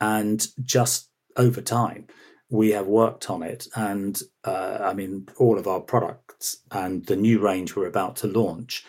And 0.00 0.46
just 0.62 1.08
over 1.36 1.60
time, 1.60 2.06
we 2.48 2.70
have 2.70 2.86
worked 2.86 3.30
on 3.30 3.42
it. 3.42 3.68
And 3.76 4.20
uh, 4.44 4.78
I 4.80 4.94
mean, 4.94 5.28
all 5.38 5.58
of 5.58 5.68
our 5.68 5.80
products 5.80 6.58
and 6.70 7.06
the 7.06 7.16
new 7.16 7.38
range 7.38 7.76
we're 7.76 7.86
about 7.86 8.16
to 8.16 8.26
launch 8.26 8.84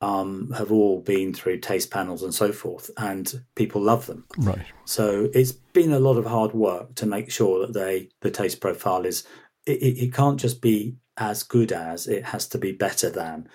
um, 0.00 0.52
have 0.56 0.72
all 0.72 1.00
been 1.00 1.32
through 1.32 1.60
taste 1.60 1.90
panels 1.90 2.22
and 2.22 2.34
so 2.34 2.52
forth, 2.52 2.90
and 2.98 3.42
people 3.54 3.80
love 3.80 4.06
them. 4.06 4.26
Right. 4.36 4.66
So 4.84 5.30
it's 5.32 5.52
been 5.52 5.92
a 5.92 6.00
lot 6.00 6.18
of 6.18 6.26
hard 6.26 6.52
work 6.52 6.94
to 6.96 7.06
make 7.06 7.30
sure 7.30 7.60
that 7.60 7.72
they 7.72 8.10
the 8.20 8.30
taste 8.30 8.60
profile 8.60 9.06
is 9.06 9.26
it, 9.64 9.80
it 9.80 10.12
can't 10.12 10.38
just 10.38 10.60
be 10.60 10.96
as 11.16 11.42
good 11.42 11.72
as 11.72 12.06
it 12.06 12.26
has 12.26 12.46
to 12.48 12.58
be 12.58 12.72
better 12.72 13.08
than 13.08 13.48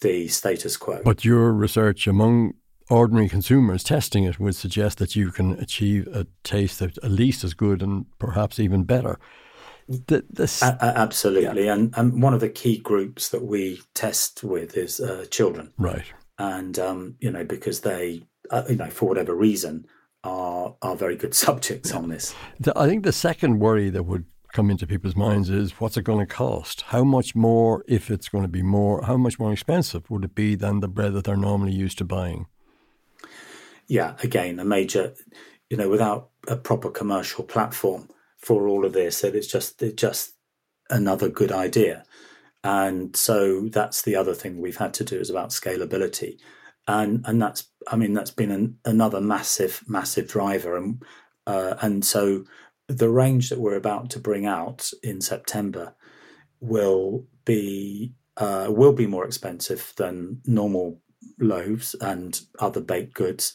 the 0.00 0.28
status 0.28 0.76
quo. 0.76 1.00
But 1.04 1.24
your 1.24 1.52
research 1.52 2.06
among 2.06 2.54
ordinary 2.90 3.28
consumers 3.28 3.84
testing 3.84 4.24
it 4.24 4.40
would 4.40 4.56
suggest 4.56 4.98
that 4.98 5.14
you 5.14 5.30
can 5.30 5.52
achieve 5.58 6.08
a 6.08 6.26
taste 6.42 6.78
that's 6.78 6.98
at 6.98 7.10
least 7.10 7.44
as 7.44 7.54
good 7.54 7.82
and 7.82 8.06
perhaps 8.18 8.58
even 8.58 8.84
better. 8.84 9.18
The, 9.88 10.22
a- 10.62 10.98
absolutely, 10.98 11.64
yeah. 11.64 11.72
and, 11.72 11.94
and 11.96 12.22
one 12.22 12.34
of 12.34 12.40
the 12.40 12.50
key 12.50 12.76
groups 12.76 13.30
that 13.30 13.44
we 13.44 13.80
test 13.94 14.44
with 14.44 14.76
is 14.76 15.00
uh, 15.00 15.24
children, 15.30 15.72
right? 15.78 16.04
And 16.38 16.78
um, 16.78 17.16
you 17.20 17.30
know 17.30 17.42
because 17.42 17.80
they, 17.80 18.22
uh, 18.50 18.64
you 18.68 18.76
know, 18.76 18.90
for 18.90 19.08
whatever 19.08 19.34
reason, 19.34 19.86
are 20.24 20.76
are 20.82 20.94
very 20.94 21.16
good 21.16 21.34
subjects 21.46 21.92
on 21.92 22.10
this. 22.10 22.34
The, 22.60 22.78
I 22.78 22.86
think 22.86 23.04
the 23.04 23.12
second 23.12 23.60
worry 23.60 23.88
that 23.88 24.02
would 24.02 24.26
come 24.58 24.72
into 24.72 24.88
people's 24.88 25.14
minds 25.14 25.50
is 25.50 25.70
what's 25.78 25.96
it 25.96 26.02
going 26.02 26.18
to 26.18 26.26
cost? 26.26 26.80
How 26.88 27.04
much 27.04 27.36
more, 27.36 27.84
if 27.86 28.10
it's 28.10 28.28
going 28.28 28.42
to 28.42 28.48
be 28.48 28.60
more, 28.60 29.04
how 29.04 29.16
much 29.16 29.38
more 29.38 29.52
expensive 29.52 30.10
would 30.10 30.24
it 30.24 30.34
be 30.34 30.56
than 30.56 30.80
the 30.80 30.88
bread 30.88 31.12
that 31.12 31.26
they're 31.26 31.36
normally 31.36 31.70
used 31.70 31.98
to 31.98 32.04
buying? 32.04 32.48
Yeah, 33.86 34.16
again, 34.20 34.58
a 34.58 34.64
major, 34.64 35.14
you 35.70 35.76
know, 35.76 35.88
without 35.88 36.30
a 36.48 36.56
proper 36.56 36.90
commercial 36.90 37.44
platform 37.44 38.08
for 38.36 38.66
all 38.66 38.84
of 38.84 38.94
this. 38.94 39.20
That 39.20 39.36
it's 39.36 39.46
just 39.46 39.80
it's 39.80 40.02
just 40.02 40.32
another 40.90 41.28
good 41.28 41.52
idea. 41.52 42.02
And 42.64 43.14
so 43.14 43.68
that's 43.68 44.02
the 44.02 44.16
other 44.16 44.34
thing 44.34 44.60
we've 44.60 44.78
had 44.78 44.92
to 44.94 45.04
do 45.04 45.20
is 45.20 45.30
about 45.30 45.50
scalability. 45.50 46.40
And 46.88 47.24
and 47.28 47.40
that's 47.40 47.68
I 47.86 47.94
mean 47.94 48.12
that's 48.12 48.32
been 48.32 48.50
an, 48.50 48.78
another 48.84 49.20
massive 49.20 49.84
massive 49.86 50.26
driver 50.26 50.76
and 50.76 51.00
uh, 51.46 51.76
and 51.80 52.04
so 52.04 52.44
the 52.88 53.10
range 53.10 53.50
that 53.50 53.60
we're 53.60 53.76
about 53.76 54.10
to 54.10 54.18
bring 54.18 54.46
out 54.46 54.90
in 55.02 55.20
September 55.20 55.94
will 56.60 57.24
be 57.44 58.14
uh, 58.36 58.66
will 58.68 58.92
be 58.92 59.06
more 59.06 59.24
expensive 59.24 59.92
than 59.96 60.40
normal 60.46 61.00
loaves 61.40 61.94
and 62.00 62.40
other 62.60 62.80
baked 62.80 63.14
goods, 63.14 63.52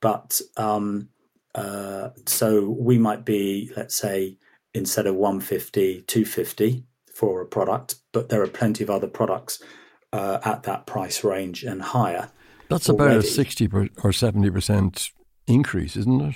but 0.00 0.40
um, 0.56 1.08
uh, 1.54 2.08
so 2.26 2.68
we 2.70 2.98
might 2.98 3.24
be, 3.24 3.70
let's 3.76 3.94
say, 3.94 4.38
instead 4.74 5.06
of 5.06 5.14
150, 5.16 6.02
250 6.02 6.84
for 7.14 7.42
a 7.42 7.46
product, 7.46 7.96
but 8.12 8.30
there 8.30 8.42
are 8.42 8.48
plenty 8.48 8.82
of 8.82 8.90
other 8.90 9.06
products 9.06 9.62
uh, 10.12 10.38
at 10.44 10.62
that 10.62 10.86
price 10.86 11.22
range 11.22 11.62
and 11.62 11.82
higher. 11.82 12.30
That's 12.68 12.88
already. 12.88 13.16
about 13.16 13.24
a 13.24 13.28
60 13.28 13.66
or 13.66 14.10
70% 14.12 15.10
increase, 15.46 15.96
isn't 15.96 16.20
it? 16.22 16.34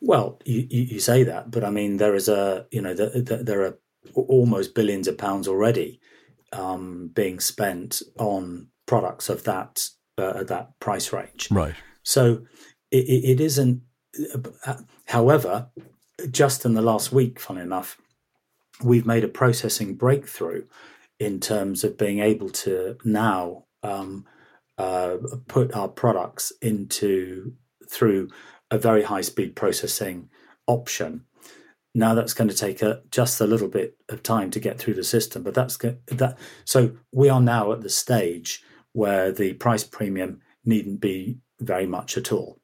Well, 0.00 0.40
you, 0.44 0.66
you, 0.68 1.00
say 1.00 1.22
that, 1.24 1.50
but 1.50 1.64
I 1.64 1.70
mean, 1.70 1.96
there 1.96 2.14
is 2.14 2.28
a, 2.28 2.66
you 2.70 2.82
know, 2.82 2.94
the, 2.94 3.06
the, 3.20 3.36
there 3.38 3.62
are 3.62 3.78
almost 4.14 4.74
billions 4.74 5.08
of 5.08 5.16
pounds 5.16 5.48
already 5.48 6.00
um, 6.52 7.10
being 7.14 7.40
spent 7.40 8.02
on 8.18 8.68
products 8.86 9.28
of 9.28 9.44
that 9.44 9.88
uh, 10.18 10.44
that 10.44 10.78
price 10.78 11.12
range. 11.12 11.48
Right. 11.50 11.74
So 12.02 12.42
it, 12.90 13.38
it 13.38 13.40
isn't 13.40 13.82
However, 15.06 15.68
just 16.30 16.64
in 16.64 16.74
the 16.74 16.82
last 16.82 17.12
week, 17.12 17.40
fun 17.40 17.58
enough, 17.58 17.98
we've 18.82 19.06
made 19.06 19.24
a 19.24 19.28
processing 19.28 19.94
breakthrough 19.94 20.64
in 21.18 21.40
terms 21.40 21.84
of 21.84 21.98
being 21.98 22.18
able 22.18 22.50
to 22.50 22.96
now 23.04 23.64
um, 23.82 24.26
uh, 24.78 25.16
put 25.48 25.72
our 25.74 25.88
products 25.88 26.52
into 26.62 27.52
through 27.88 28.28
a 28.70 28.78
very 28.78 29.02
high 29.02 29.20
speed 29.20 29.56
processing 29.56 30.28
option. 30.66 31.24
Now 31.94 32.14
that's 32.14 32.34
going 32.34 32.48
to 32.48 32.56
take 32.56 32.82
a, 32.82 33.02
just 33.10 33.40
a 33.40 33.46
little 33.46 33.68
bit 33.68 33.96
of 34.08 34.22
time 34.22 34.50
to 34.50 34.60
get 34.60 34.78
through 34.78 34.94
the 34.94 35.04
system, 35.04 35.42
but 35.42 35.54
that's 35.54 35.76
that. 35.76 36.38
So 36.64 36.96
we 37.12 37.28
are 37.28 37.40
now 37.40 37.72
at 37.72 37.82
the 37.82 37.90
stage 37.90 38.62
where 38.92 39.30
the 39.30 39.54
price 39.54 39.84
premium 39.84 40.40
needn't 40.64 41.00
be 41.00 41.38
very 41.60 41.86
much 41.86 42.16
at 42.16 42.32
all. 42.32 42.60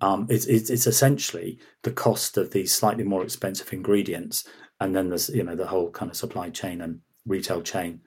Um, 0.00 0.26
it's, 0.30 0.46
it's, 0.46 0.70
it's 0.70 0.86
essentially 0.86 1.58
the 1.82 1.92
cost 1.92 2.38
of 2.38 2.52
these 2.52 2.72
slightly 2.72 3.04
more 3.04 3.22
expensive 3.22 3.70
ingredients, 3.72 4.48
and 4.80 4.96
then 4.96 5.10
there's 5.10 5.28
you 5.28 5.42
know 5.42 5.56
the 5.56 5.66
whole 5.66 5.90
kind 5.90 6.10
of 6.10 6.16
supply 6.16 6.48
chain 6.48 6.80
and 6.80 7.00
retail 7.26 7.60
chain 7.60 8.00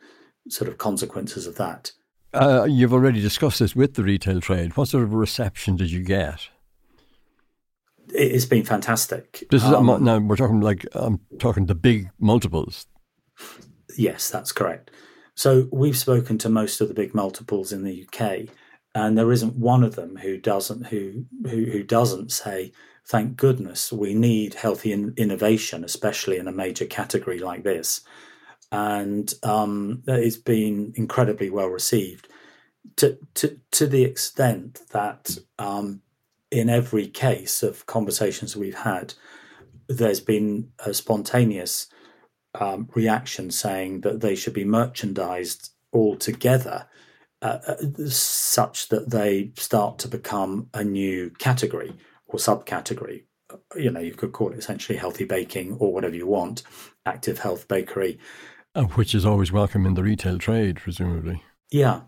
sort 0.50 0.70
of 0.70 0.78
consequences 0.78 1.46
of 1.46 1.56
that. 1.58 1.92
Uh, 2.34 2.66
you've 2.68 2.94
already 2.94 3.22
discussed 3.22 3.60
this 3.60 3.76
with 3.76 3.94
the 3.94 4.04
retail 4.04 4.42
trade. 4.42 4.76
What 4.76 4.88
sort 4.88 5.04
of 5.04 5.14
reception 5.14 5.76
did 5.76 5.92
you 5.92 6.04
get? 6.04 6.50
It's 8.10 8.46
been 8.46 8.66
fantastic. 8.66 9.44
This 9.50 9.64
is 9.64 9.72
um, 9.72 10.04
now 10.04 10.20
we're 10.20 10.36
talking 10.36 10.62
like 10.62 10.86
I'm 10.94 11.20
talking 11.40 11.66
the 11.66 11.76
big 11.76 12.10
multiples. 12.20 12.86
Yes, 13.98 14.30
that's 14.30 14.52
correct. 14.52 14.92
So 15.36 15.68
we've 15.72 15.98
spoken 15.98 16.38
to 16.40 16.50
most 16.50 16.82
of 16.82 16.88
the 16.88 16.94
big 16.94 17.16
multiples 17.16 17.72
in 17.72 17.84
the 17.84 18.06
UK, 18.06 18.54
and 18.96 19.18
there 19.18 19.32
isn't 19.32 19.56
one 19.56 19.84
of 19.84 19.96
them 19.96 20.16
who 20.18 20.38
doesn't 20.38 20.88
who 20.88 21.26
who, 21.44 21.66
who 21.66 21.84
doesn't 21.84 22.32
say 22.32 22.72
thank 23.06 23.36
goodness 23.36 23.92
we 23.92 24.14
need 24.14 24.54
healthy 24.54 24.92
in, 24.92 25.14
innovation 25.18 25.84
especially 25.84 26.38
in 26.38 26.48
a 26.48 26.52
major 26.54 26.86
category 26.86 27.40
like 27.40 27.64
this 27.64 28.02
and 28.72 29.34
um, 29.44 30.02
it's 30.08 30.38
been 30.38 30.94
incredibly 30.96 31.50
well 31.50 31.68
received 31.68 32.28
to 32.96 33.18
to 33.34 33.60
to 33.72 33.88
the 33.88 34.04
extent 34.04 34.82
that 34.92 35.38
um, 35.60 36.02
in 36.54 36.70
every 36.70 37.08
case 37.08 37.64
of 37.64 37.86
conversations 37.88 38.56
we've 38.56 38.78
had, 38.78 39.16
there's 39.90 40.20
been 40.20 40.70
a 40.86 40.94
spontaneous 40.94 41.88
um, 42.60 42.88
reaction 42.94 43.50
saying 43.50 44.02
that 44.02 44.22
they 44.22 44.36
should 44.36 44.54
be 44.54 44.64
merchandised 44.64 45.72
all 45.92 46.16
together, 46.16 46.86
uh, 47.42 47.60
uh, 47.68 47.76
such 48.08 48.90
that 48.90 49.10
they 49.10 49.52
start 49.58 49.98
to 50.00 50.08
become 50.08 50.70
a 50.74 50.84
new 50.84 51.32
category 51.40 51.94
or 52.28 52.38
subcategory. 52.38 53.24
You 53.76 53.90
know, 53.90 54.00
you 54.00 54.14
could 54.14 54.32
call 54.32 54.52
it 54.52 54.58
essentially 54.60 54.98
healthy 54.98 55.26
baking 55.26 55.74
or 55.80 55.92
whatever 55.92 56.16
you 56.16 56.28
want, 56.28 56.62
active 57.06 57.40
health 57.40 57.68
bakery, 57.68 58.20
which 58.96 59.14
is 59.14 59.26
always 59.26 59.52
welcome 59.52 59.86
in 59.86 59.96
the 59.96 60.04
retail 60.04 60.38
trade, 60.38 60.78
presumably. 60.78 61.44
Yeah, 61.72 62.02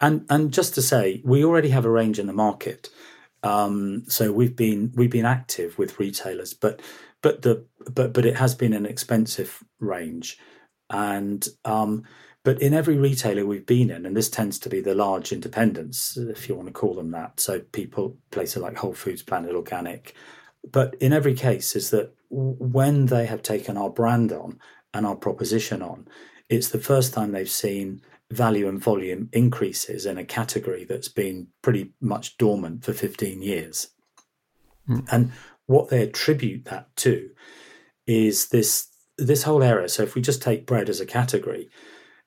and 0.00 0.26
and 0.28 0.52
just 0.52 0.74
to 0.74 0.82
say, 0.82 1.22
we 1.24 1.44
already 1.44 1.70
have 1.70 1.84
a 1.84 1.90
range 1.90 2.18
in 2.18 2.26
the 2.26 2.32
market. 2.32 2.90
Um, 3.42 4.04
so 4.08 4.32
we've 4.32 4.56
been 4.56 4.92
we've 4.94 5.10
been 5.10 5.24
active 5.24 5.78
with 5.78 5.98
retailers, 5.98 6.54
but 6.54 6.80
but 7.22 7.42
the 7.42 7.66
but 7.90 8.12
but 8.12 8.26
it 8.26 8.36
has 8.36 8.54
been 8.54 8.72
an 8.72 8.86
expensive 8.86 9.62
range, 9.78 10.38
and 10.90 11.46
um, 11.64 12.04
but 12.44 12.60
in 12.60 12.74
every 12.74 12.96
retailer 12.96 13.46
we've 13.46 13.66
been 13.66 13.90
in, 13.90 14.06
and 14.06 14.16
this 14.16 14.28
tends 14.28 14.58
to 14.60 14.68
be 14.68 14.80
the 14.80 14.94
large 14.94 15.32
independents, 15.32 16.16
if 16.16 16.48
you 16.48 16.54
want 16.54 16.68
to 16.68 16.72
call 16.72 16.94
them 16.94 17.10
that. 17.12 17.40
So 17.40 17.60
people 17.60 18.18
places 18.30 18.62
like 18.62 18.76
Whole 18.76 18.94
Foods, 18.94 19.22
Planet 19.22 19.54
Organic, 19.54 20.14
but 20.70 20.94
in 21.00 21.12
every 21.12 21.34
case 21.34 21.74
is 21.76 21.90
that 21.90 22.14
when 22.28 23.06
they 23.06 23.26
have 23.26 23.42
taken 23.42 23.76
our 23.76 23.90
brand 23.90 24.32
on 24.32 24.58
and 24.94 25.06
our 25.06 25.16
proposition 25.16 25.82
on, 25.82 26.08
it's 26.48 26.68
the 26.68 26.78
first 26.78 27.14
time 27.14 27.32
they've 27.32 27.50
seen 27.50 28.02
value 28.30 28.68
and 28.68 28.82
volume 28.82 29.28
increases 29.32 30.06
in 30.06 30.18
a 30.18 30.24
category 30.24 30.84
that's 30.84 31.08
been 31.08 31.48
pretty 31.62 31.92
much 32.00 32.38
dormant 32.38 32.84
for 32.84 32.92
15 32.92 33.42
years. 33.42 33.88
Mm. 34.88 35.08
And 35.10 35.32
what 35.66 35.88
they 35.88 36.02
attribute 36.02 36.66
that 36.66 36.94
to 36.96 37.30
is 38.06 38.48
this 38.48 38.88
this 39.18 39.42
whole 39.42 39.62
area. 39.62 39.88
So 39.88 40.02
if 40.02 40.14
we 40.14 40.22
just 40.22 40.40
take 40.40 40.66
bread 40.66 40.88
as 40.88 41.00
a 41.00 41.06
category 41.06 41.68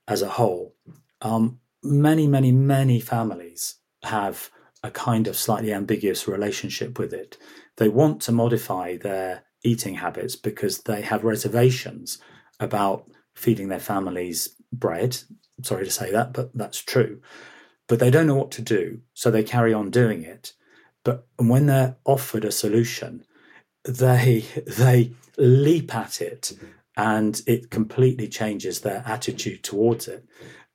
as 0.08 0.22
a 0.22 0.30
whole, 0.30 0.76
um, 1.22 1.60
many, 1.82 2.28
many, 2.28 2.52
many 2.52 3.00
families 3.00 3.78
have 4.04 4.52
a 4.84 4.92
kind 4.92 5.28
of 5.28 5.36
slightly 5.36 5.74
ambiguous 5.74 6.28
relationship 6.28 7.00
with 7.00 7.12
it. 7.12 7.38
They 7.78 7.90
want 7.90 8.22
to 8.24 8.32
modify 8.32 8.98
their 8.98 9.44
eating 9.64 9.96
habits 9.96 10.36
because 10.36 10.80
they 10.80 11.02
have 11.02 11.24
reservations 11.24 12.20
about 12.60 13.10
feeding 13.34 13.70
their 13.70 13.80
families 13.80 14.56
bread 14.72 15.18
sorry 15.64 15.86
to 15.86 15.92
say 15.92 16.12
that, 16.12 16.34
but 16.34 16.52
that's 16.54 16.80
true. 16.80 17.22
But 17.88 18.00
they 18.00 18.12
don't 18.12 18.28
know 18.28 18.36
what 18.36 18.52
to 18.52 18.62
do, 18.62 19.02
so 19.14 19.30
they 19.30 19.44
carry 19.44 19.74
on 19.74 19.90
doing 19.90 20.24
it. 20.24 20.54
But 21.04 21.28
when 21.38 21.66
they're 21.66 21.98
offered 22.06 22.46
a 22.46 22.52
solution, 22.52 23.26
they 23.84 24.46
they 24.66 25.12
leap 25.38 25.94
at 25.94 26.22
it 26.22 26.54
and 26.96 27.42
it 27.48 27.70
completely 27.70 28.28
changes 28.28 28.82
their 28.82 29.04
attitude 29.06 29.64
towards 29.64 30.08
it. 30.08 30.26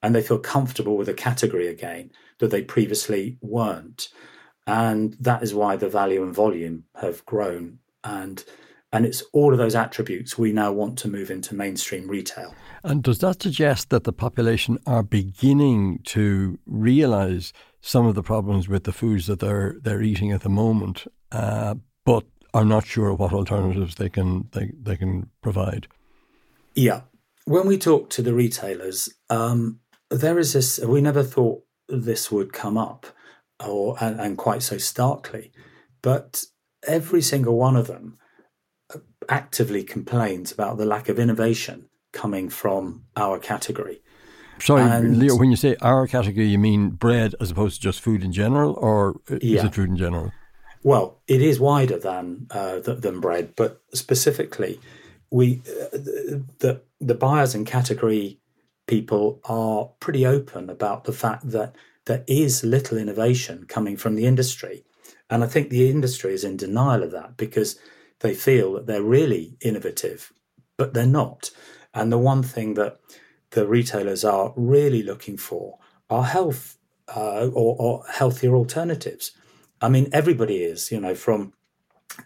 And 0.03 0.15
they 0.15 0.23
feel 0.23 0.39
comfortable 0.39 0.97
with 0.97 1.09
a 1.09 1.15
category 1.15 1.69
again 1.69 2.11
that 2.39 2.51
they 2.51 2.63
previously 2.63 3.39
weren't. 3.41 4.09
And 4.67 5.17
that 5.21 5.43
is 5.43 5.55
why 5.55 5.77
the 5.77 5.89
value 5.89 6.23
and 6.23 6.35
volume 6.35 6.85
have 7.01 7.25
grown. 7.25 7.79
And 8.05 8.45
and 8.93 9.05
it's 9.05 9.23
all 9.33 9.53
of 9.53 9.59
those 9.59 9.75
attributes 9.75 10.39
we 10.39 10.53
now 10.53 10.73
want 10.73 10.99
to 10.99 11.09
move 11.09 11.31
into 11.31 11.55
mainstream 11.55 12.09
retail. 12.09 12.55
And 12.83 13.03
does 13.03 13.19
that 13.19 13.43
suggest 13.43 13.91
that 13.91 14.05
the 14.05 14.13
population 14.13 14.79
are 14.87 15.03
beginning 15.03 16.01
to 16.05 16.59
realise 16.67 17.53
some 17.81 18.07
of 18.07 18.15
the 18.15 18.23
problems 18.23 18.69
with 18.69 18.85
the 18.85 18.93
foods 18.93 19.27
that 19.27 19.41
they're 19.41 19.77
they're 19.83 20.03
eating 20.03 20.33
at 20.33 20.41
the 20.41 20.49
moment, 20.49 21.07
uh, 21.33 21.75
but 22.05 22.25
are 22.55 22.65
not 22.65 22.87
sure 22.87 23.13
what 23.13 23.33
alternatives 23.33 23.97
they 23.97 24.09
can 24.09 24.49
they, 24.53 24.73
they 24.81 24.97
can 24.97 25.29
provide? 25.43 25.87
Yeah, 26.75 27.03
when 27.45 27.67
we 27.67 27.79
talk 27.79 28.11
to 28.11 28.23
the 28.23 28.35
retailers, 28.35 29.09
um, 29.31 29.81
there 30.11 30.39
is 30.39 30.55
this. 30.55 30.79
We 30.79 31.01
never 31.01 31.23
thought 31.23 31.63
this 31.89 32.33
would 32.33 32.53
come 32.53 32.79
up, 32.79 33.07
or 33.65 33.97
and, 34.01 34.19
and 34.21 34.39
quite 34.39 34.63
so 34.63 34.79
starkly, 34.79 35.53
but 36.01 36.45
every 36.87 37.21
single 37.21 37.57
one 37.57 37.77
of 37.77 37.87
them 37.87 38.19
actively 39.29 39.85
complains 39.85 40.53
about 40.53 40.79
the 40.79 40.87
lack 40.87 41.09
of 41.09 41.19
innovation 41.19 41.89
coming 42.13 42.49
from 42.49 43.05
our 43.17 43.39
category. 43.39 44.01
Sorry, 44.61 44.83
and, 44.83 45.19
Leo, 45.19 45.37
when 45.37 45.51
you 45.51 45.57
say 45.57 45.77
our 45.81 46.07
category, 46.07 46.47
you 46.47 46.59
mean 46.59 46.91
bread 46.91 47.35
as 47.41 47.51
opposed 47.51 47.77
to 47.77 47.81
just 47.81 48.01
food 48.01 48.25
in 48.25 48.33
general, 48.33 48.75
or 48.75 49.21
is 49.29 49.43
yeah. 49.43 49.67
it 49.67 49.75
food 49.75 49.89
in 49.89 49.97
general? 49.97 50.33
Well, 50.83 51.21
it 51.29 51.43
is 51.43 51.61
wider 51.61 51.99
than 51.99 52.47
uh, 52.51 52.81
than 52.81 53.21
bread, 53.21 53.55
but 53.57 53.81
specifically, 53.95 54.81
we 55.31 55.63
uh, 55.69 55.99
the 56.59 56.83
the 57.01 57.15
buyers 57.15 57.55
and 57.55 57.67
category 57.67 58.41
people 58.87 59.41
are 59.45 59.91
pretty 60.01 60.25
open 60.27 60.71
about 60.71 61.05
the 61.05 61.13
fact 61.13 61.51
that 61.51 61.77
there 62.07 62.25
is 62.27 62.65
little 62.65 62.99
innovation 62.99 63.65
coming 63.69 63.97
from 63.97 64.17
the 64.17 64.27
industry, 64.27 64.85
and 65.31 65.45
I 65.45 65.47
think 65.47 65.71
the 65.71 65.91
industry 65.91 66.33
is 66.33 66.43
in 66.43 66.57
denial 66.57 67.03
of 67.03 67.13
that 67.13 67.37
because 67.37 67.79
they 68.21 68.35
feel 68.35 68.75
that 68.75 68.87
they're 68.87 69.03
really 69.03 69.57
innovative, 69.61 70.33
but 70.77 70.95
they're 70.95 71.07
not. 71.07 71.51
And 71.95 72.13
the 72.13 72.19
one 72.19 72.43
thing 72.43 72.75
that 72.75 73.01
the 73.51 73.67
retailers 73.67 74.25
are 74.25 74.53
really 74.57 75.03
looking 75.03 75.37
for 75.37 75.79
are 76.11 76.25
health 76.25 76.79
uh, 77.15 77.49
or, 77.53 77.77
or 77.79 78.05
healthier 78.11 78.55
alternatives. 78.55 79.33
I 79.81 79.89
mean, 79.89 80.09
everybody 80.13 80.63
is, 80.63 80.91
you 80.93 81.01
know, 81.01 81.15
from 81.15 81.53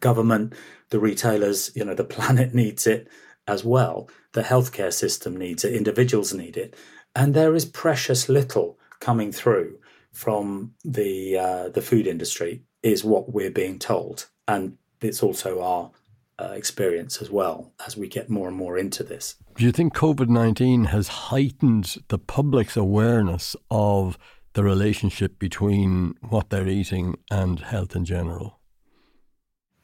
government, 0.00 0.54
the 0.90 0.98
retailers, 0.98 1.70
you 1.74 1.84
know, 1.84 1.94
the 1.94 2.04
planet 2.16 2.54
needs 2.54 2.86
it 2.86 3.08
as 3.46 3.64
well. 3.64 4.08
The 4.32 4.42
healthcare 4.42 4.92
system 4.92 5.36
needs 5.36 5.64
it, 5.64 5.74
individuals 5.74 6.32
need 6.32 6.56
it. 6.56 6.74
And 7.14 7.34
there 7.34 7.54
is 7.54 7.66
precious 7.66 8.28
little 8.28 8.78
coming 9.00 9.32
through 9.32 9.78
from 10.12 10.74
the 10.84 11.38
uh, 11.38 11.68
the 11.68 11.82
food 11.82 12.06
industry, 12.06 12.62
is 12.82 13.04
what 13.04 13.32
we're 13.32 13.50
being 13.50 13.78
told. 13.78 14.28
And 14.48 14.76
it's 15.04 15.22
also 15.22 15.62
our 15.62 15.90
uh, 16.38 16.52
experience 16.52 17.20
as 17.20 17.30
well 17.30 17.72
as 17.86 17.96
we 17.96 18.08
get 18.08 18.28
more 18.28 18.48
and 18.48 18.56
more 18.56 18.78
into 18.78 19.02
this. 19.02 19.36
Do 19.56 19.64
you 19.64 19.72
think 19.72 19.94
COVID 19.94 20.28
19 20.28 20.84
has 20.84 21.08
heightened 21.08 21.96
the 22.08 22.18
public's 22.18 22.76
awareness 22.76 23.54
of 23.70 24.18
the 24.54 24.62
relationship 24.62 25.38
between 25.38 26.14
what 26.20 26.50
they're 26.50 26.68
eating 26.68 27.16
and 27.30 27.60
health 27.60 27.94
in 27.96 28.04
general? 28.04 28.58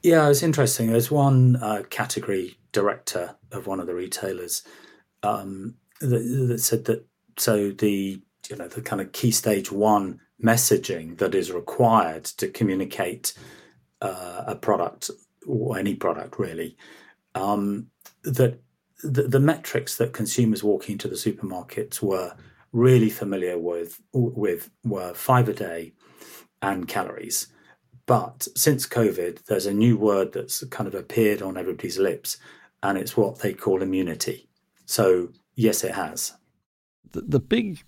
Yeah, 0.03 0.29
it's 0.29 0.43
interesting. 0.43 0.91
There's 0.91 1.11
one 1.11 1.57
uh, 1.57 1.83
category 1.91 2.57
director 2.73 3.37
of 3.51 3.67
one 3.67 3.81
of 3.81 3.87
the 3.87 3.95
retailers 3.95 4.63
um, 5.23 5.75
that, 6.01 6.47
that 6.49 6.59
said 6.61 6.85
that 6.85 7.07
so 7.37 7.71
the 7.71 8.21
you 8.49 8.57
know 8.57 8.69
the 8.69 8.83
kind 8.83 9.01
of 9.01 9.13
key 9.13 9.31
stage 9.31 9.73
one 9.73 10.21
messaging 10.43 11.19
that 11.19 11.35
is 11.35 11.51
required 11.51 12.25
to 12.25 12.49
communicate 12.49 13.33
uh, 14.01 14.45
a 14.47 14.55
product 14.55 15.11
or 15.47 15.79
any 15.79 15.95
product 15.95 16.39
really, 16.39 16.77
um, 17.35 17.87
that 18.23 18.61
the, 19.03 19.23
the, 19.23 19.41
metrics 19.41 19.97
that 19.97 20.13
consumers 20.13 20.65
walking 20.65 20.95
into 20.95 21.09
the 21.09 21.15
supermarkets 21.15 22.03
were 22.03 22.35
really 22.73 23.11
familiar 23.11 23.59
with 23.59 24.01
with 24.13 24.71
were 24.85 25.15
five 25.15 25.49
a 25.49 25.55
day 25.55 25.93
and 26.63 26.89
calories. 26.89 27.49
But 28.07 28.49
since 28.57 28.87
COVID, 28.87 29.45
there's 29.45 29.67
a 29.67 29.75
new 29.75 29.97
word 29.97 30.33
that's 30.33 30.65
kind 30.67 30.89
of 30.89 30.95
appeared 30.95 31.43
on 31.43 31.57
everybody's 31.57 31.99
lips, 31.99 32.39
and 32.83 32.97
it's 32.99 33.17
what 33.17 33.39
they 33.41 33.53
call 33.53 33.83
immunity. 33.83 34.49
So 34.87 35.29
yes, 35.55 35.85
it 35.85 35.93
has. 35.93 36.33
The, 37.13 37.21
the 37.21 37.41
big, 37.41 37.83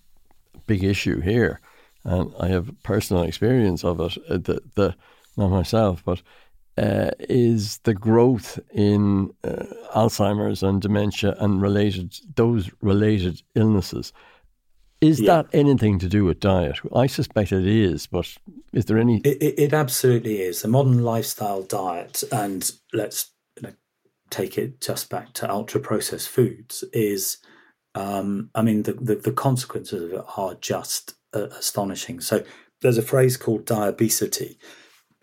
big 0.67 0.83
issue 0.83 1.21
here, 1.21 1.59
and 2.03 2.33
I 2.39 2.47
have 2.47 2.71
personal 2.83 3.23
experience 3.23 3.83
of 3.83 3.99
it. 3.99 4.17
Uh, 4.29 4.37
the 4.37 4.61
the 4.75 4.95
not 5.41 5.57
myself, 5.57 6.03
but 6.05 6.21
uh, 6.77 7.11
is 7.19 7.79
the 7.79 7.93
growth 7.93 8.59
in 8.73 9.33
uh, 9.43 9.65
Alzheimer's 9.93 10.63
and 10.63 10.81
dementia 10.81 11.35
and 11.39 11.61
related 11.61 12.17
those 12.35 12.71
related 12.81 13.41
illnesses. 13.55 14.13
Is 15.01 15.19
yeah. 15.19 15.27
that 15.33 15.47
anything 15.53 15.97
to 15.99 16.07
do 16.07 16.25
with 16.25 16.39
diet? 16.39 16.79
I 16.95 17.07
suspect 17.07 17.51
it 17.51 17.65
is, 17.65 18.07
but 18.07 18.37
is 18.71 18.85
there 18.85 18.99
any? 18.99 19.17
It, 19.21 19.41
it, 19.41 19.59
it 19.59 19.73
absolutely 19.73 20.41
is. 20.41 20.61
The 20.61 20.67
modern 20.67 21.03
lifestyle 21.03 21.63
diet, 21.63 22.23
and 22.31 22.71
let's 22.93 23.31
you 23.57 23.63
know, 23.63 23.73
take 24.29 24.59
it 24.59 24.79
just 24.79 25.09
back 25.09 25.33
to 25.33 25.49
ultra 25.49 25.81
processed 25.81 26.29
foods, 26.29 26.83
is, 26.93 27.37
um, 27.95 28.51
I 28.53 28.61
mean, 28.61 28.83
the, 28.83 28.93
the, 28.93 29.15
the 29.15 29.31
consequences 29.31 30.03
of 30.03 30.13
it 30.13 30.25
are 30.37 30.53
just 30.55 31.15
uh, 31.33 31.47
astonishing. 31.57 32.21
So 32.21 32.43
there's 32.81 32.99
a 32.99 33.03
phrase 33.03 33.37
called 33.37 33.65
diabesity, 33.65 34.59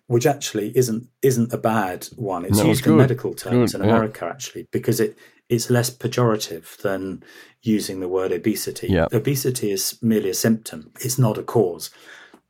which 0.09 0.27
actually 0.27 0.77
isn't 0.77 1.07
isn't 1.23 1.53
a 1.53 1.59
bad 1.59 2.07
one. 2.17 2.45
It's 2.45 2.59
no, 2.59 2.65
used 2.65 2.87
in 2.87 2.97
medical 2.97 3.35
terms 3.35 3.73
good, 3.73 3.81
in 3.81 3.89
America 3.89 4.25
yeah. 4.25 4.31
actually 4.31 4.67
because 4.73 4.99
it 5.01 5.17
it's 5.49 5.71
less 5.71 5.89
pejorative 5.89 6.77
than 6.79 7.23
using 7.63 8.01
the 8.01 8.09
word 8.09 8.33
obesity. 8.33 8.89
Yeah. 8.89 9.07
Obesity 9.13 9.71
is 9.71 9.99
merely 10.03 10.31
a 10.31 10.35
symptom, 10.35 10.91
it's 11.01 11.19
not 11.19 11.39
a 11.39 11.43
cause. 11.43 11.91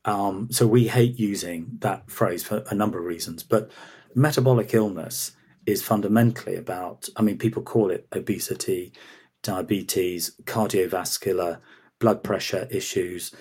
Um, 0.05 0.49
so 0.51 0.67
we 0.67 0.89
hate 0.89 1.19
using 1.19 1.79
that 1.81 2.11
phrase 2.11 2.43
for 2.43 2.65
a 2.71 2.75
number 2.75 2.99
of 2.99 3.05
reasons. 3.05 3.43
But 3.43 3.71
metabolic 4.15 4.73
illness 4.73 5.33
is 5.67 5.83
fundamentally 5.83 6.57
about, 6.57 7.09
I 7.17 7.23
mean, 7.23 7.37
people 7.37 7.63
call 7.63 7.91
it 7.91 8.07
obesity, 8.15 8.93
diabetes, 9.43 10.35
cardiovascular, 10.45 11.59
blood 11.99 12.23
pressure 12.23 12.67
issues, 12.71 13.35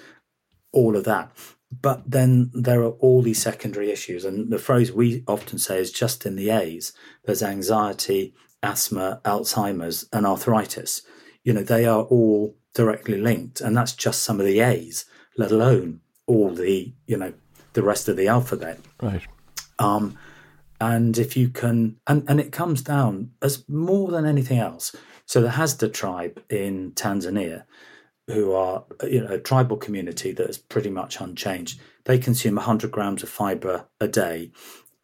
all 0.74 0.98
of 0.98 1.06
that. 1.06 1.32
But 1.70 2.10
then 2.10 2.50
there 2.54 2.82
are 2.82 2.92
all 2.92 3.22
these 3.22 3.42
secondary 3.42 3.92
issues. 3.92 4.24
And 4.24 4.52
the 4.52 4.60
phrase 4.60 4.92
we 4.92 5.24
often 5.28 5.58
say 5.58 5.80
is 5.80 5.92
just 5.92 6.26
in 6.26 6.36
the 6.36 6.50
A's 6.50 6.94
there's 7.26 7.44
anxiety, 7.44 8.34
asthma, 8.64 9.22
Alzheimer's, 9.26 10.08
and 10.14 10.26
arthritis. 10.26 11.02
You 11.44 11.54
know, 11.54 11.64
they 11.64 11.86
are 11.86 12.04
all 12.04 12.56
directly 12.74 13.20
linked. 13.20 13.60
And 13.62 13.76
that's 13.76 13.94
just 13.94 14.24
some 14.24 14.40
of 14.40 14.46
the 14.46 14.62
A's, 14.62 15.06
let 15.38 15.52
alone 15.52 16.02
all 16.26 16.52
the, 16.52 16.94
you 17.06 17.18
know, 17.18 17.34
the 17.74 17.84
rest 17.84 18.08
of 18.08 18.18
the 18.18 18.28
alphabet. 18.28 18.80
Right. 19.02 19.26
Um, 19.80 20.18
and 20.80 21.18
if 21.18 21.36
you 21.36 21.50
can, 21.50 21.98
and, 22.08 22.24
and 22.30 22.40
it 22.40 22.52
comes 22.52 22.82
down 22.82 23.32
as 23.42 23.68
more 23.68 24.12
than 24.12 24.26
anything 24.26 24.60
else. 24.60 24.96
So 25.26 25.42
the 25.42 25.50
Hadza 25.50 25.92
tribe 25.92 26.42
in 26.50 26.92
Tanzania, 26.92 27.64
who 28.28 28.54
are 28.54 28.84
you 29.04 29.22
know 29.22 29.32
a 29.32 29.40
tribal 29.40 29.78
community 29.78 30.32
that 30.34 30.50
is 30.50 30.58
pretty 30.58 30.90
much 30.90 31.20
unchanged. 31.20 31.80
They 32.06 32.18
consume 32.18 32.56
100 32.56 32.92
grams 32.92 33.24
of 33.24 33.30
fiber 33.30 33.86
a 34.00 34.08
day, 34.08 34.52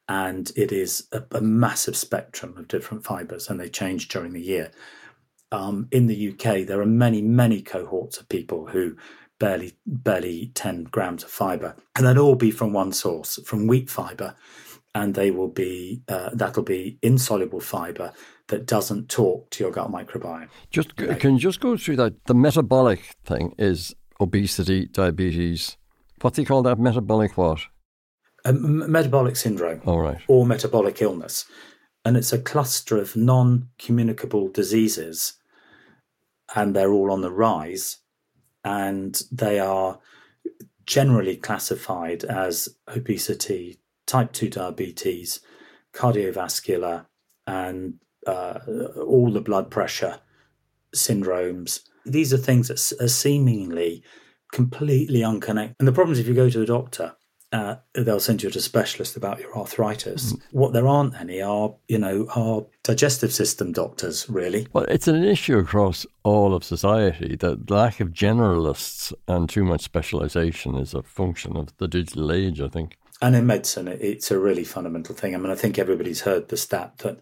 and 0.08 0.52
it 0.56 0.72
is 0.72 1.08
a, 1.12 1.24
a 1.32 1.42
massive 1.42 1.96
spectrum 1.96 2.58
of 2.58 2.68
different 2.68 3.04
fibers, 3.04 3.50
and 3.50 3.60
they 3.60 3.70
change 3.70 4.10
during 4.10 4.34
the 4.34 4.42
year. 4.42 4.72
Um, 5.52 5.88
in 5.92 6.08
the 6.08 6.32
UK, 6.32 6.66
there 6.66 6.82
are 6.82 6.86
many, 6.86 7.22
many 7.22 7.62
cohorts 7.62 8.18
of 8.18 8.28
people 8.28 8.68
who 8.68 8.98
barely 9.40 9.78
barely 9.86 10.52
10 10.56 10.86
grams 10.86 11.24
of 11.24 11.30
fiber, 11.30 11.76
and 11.96 12.06
they'll 12.06 12.20
all 12.20 12.36
be 12.36 12.52
from 12.52 12.74
one 12.74 12.92
source, 12.92 13.40
from 13.46 13.68
wheat 13.68 13.90
fiber, 13.90 14.36
and 14.96 15.16
they 15.16 15.32
will 15.32 15.50
be 15.50 16.02
uh, 16.08 16.30
that'll 16.34 16.64
be 16.64 16.98
insoluble 17.02 17.60
fiber 17.60 18.14
that 18.54 18.68
doesn't 18.68 19.10
talk 19.10 19.50
to 19.50 19.64
your 19.64 19.72
gut 19.72 19.92
microbiome. 19.92 20.48
Just 20.70 20.94
right. 21.00 21.20
can 21.20 21.34
you 21.34 21.40
just 21.40 21.60
go 21.60 21.76
through 21.76 21.96
that? 21.96 22.26
The 22.26 22.36
metabolic 22.36 23.16
thing 23.26 23.56
is 23.58 23.96
obesity, 24.22 24.86
diabetes. 24.86 25.76
What 26.22 26.36
do 26.36 26.44
you 26.44 26.46
call 26.46 26.62
that? 26.64 26.78
Metabolic 26.78 27.36
what? 27.36 27.62
Um, 28.46 28.92
metabolic 28.92 29.38
syndrome. 29.38 29.82
All 29.86 30.00
right. 30.00 30.22
Or 30.28 30.46
metabolic 30.46 31.02
illness, 31.02 31.46
and 32.06 32.16
it's 32.16 32.32
a 32.32 32.38
cluster 32.38 32.98
of 32.98 33.16
non-communicable 33.16 34.50
diseases, 34.50 35.34
and 36.56 36.76
they're 36.76 36.94
all 36.94 37.12
on 37.12 37.22
the 37.22 37.32
rise, 37.32 37.98
and 38.64 39.20
they 39.32 39.60
are 39.60 40.00
generally 40.86 41.38
classified 41.38 42.24
as 42.24 42.70
obesity, 42.88 43.80
type 44.06 44.32
two 44.32 44.50
diabetes, 44.50 45.40
cardiovascular, 45.96 47.08
and 47.48 47.96
uh, 48.28 48.60
all 48.98 49.32
the 49.32 49.42
blood 49.42 49.70
pressure 49.70 50.20
syndromes. 50.96 51.82
These 52.06 52.34
are 52.34 52.38
things 52.38 52.68
that 52.68 53.04
are 53.04 53.08
seemingly 53.08 54.04
completely 54.52 55.24
unconnected. 55.24 55.76
And 55.80 55.88
the 55.88 55.94
problem 55.94 56.14
is, 56.14 56.20
if 56.20 56.28
you 56.28 56.34
go 56.34 56.50
to 56.50 56.62
a 56.62 56.66
doctor, 56.66 57.16
uh, 57.54 57.76
they'll 57.94 58.20
send 58.20 58.42
you 58.42 58.50
to 58.50 58.58
a 58.58 58.62
specialist 58.62 59.16
about 59.16 59.40
your 59.40 59.56
arthritis. 59.56 60.34
Mm. 60.34 60.42
What 60.52 60.74
there 60.74 60.88
aren't 60.88 61.16
any 61.16 61.42
are, 61.42 61.74
you 61.88 62.00
know, 62.00 62.28
are 62.36 62.66
digestive 62.84 63.32
system 63.32 63.72
doctors, 63.72 64.28
really. 64.28 64.68
Well, 64.74 64.86
it's 64.86 65.08
an 65.08 65.24
issue 65.24 65.60
across 65.60 66.06
all 66.24 66.56
of 66.56 66.64
society. 66.64 67.36
that 67.38 67.70
lack 67.70 68.00
of 68.00 68.10
generalists 68.10 69.14
and 69.28 69.48
too 69.48 69.64
much 69.64 69.82
specialization 69.82 70.76
is 70.76 70.96
a 70.96 71.04
function 71.04 71.56
of 71.56 71.78
the 71.78 71.88
digital 71.88 72.32
age, 72.32 72.60
I 72.60 72.70
think. 72.70 72.98
And 73.22 73.36
in 73.36 73.46
medicine, 73.46 73.88
it's 73.88 74.32
a 74.32 74.40
really 74.40 74.64
fundamental 74.64 75.16
thing. 75.16 75.36
I 75.36 75.38
mean, 75.38 75.52
I 75.52 75.56
think 75.56 75.78
everybody's 75.78 76.22
heard 76.22 76.50
the 76.50 76.58
stat 76.58 76.98
that 77.00 77.20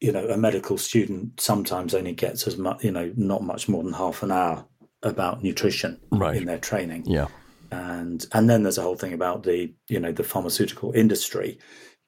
you 0.00 0.12
know, 0.12 0.26
a 0.28 0.36
medical 0.36 0.78
student 0.78 1.40
sometimes 1.40 1.94
only 1.94 2.12
gets 2.12 2.46
as 2.46 2.56
much, 2.56 2.82
you 2.82 2.90
know, 2.90 3.12
not 3.16 3.42
much 3.42 3.68
more 3.68 3.82
than 3.82 3.92
half 3.92 4.22
an 4.22 4.32
hour 4.32 4.64
about 5.02 5.42
nutrition 5.42 6.00
right. 6.10 6.36
in 6.36 6.46
their 6.46 6.58
training. 6.58 7.04
Yeah. 7.06 7.28
And 7.70 8.26
and 8.32 8.50
then 8.50 8.62
there's 8.62 8.78
a 8.78 8.82
whole 8.82 8.96
thing 8.96 9.12
about 9.12 9.44
the, 9.44 9.72
you 9.88 10.00
know, 10.00 10.10
the 10.10 10.24
pharmaceutical 10.24 10.92
industry. 10.92 11.58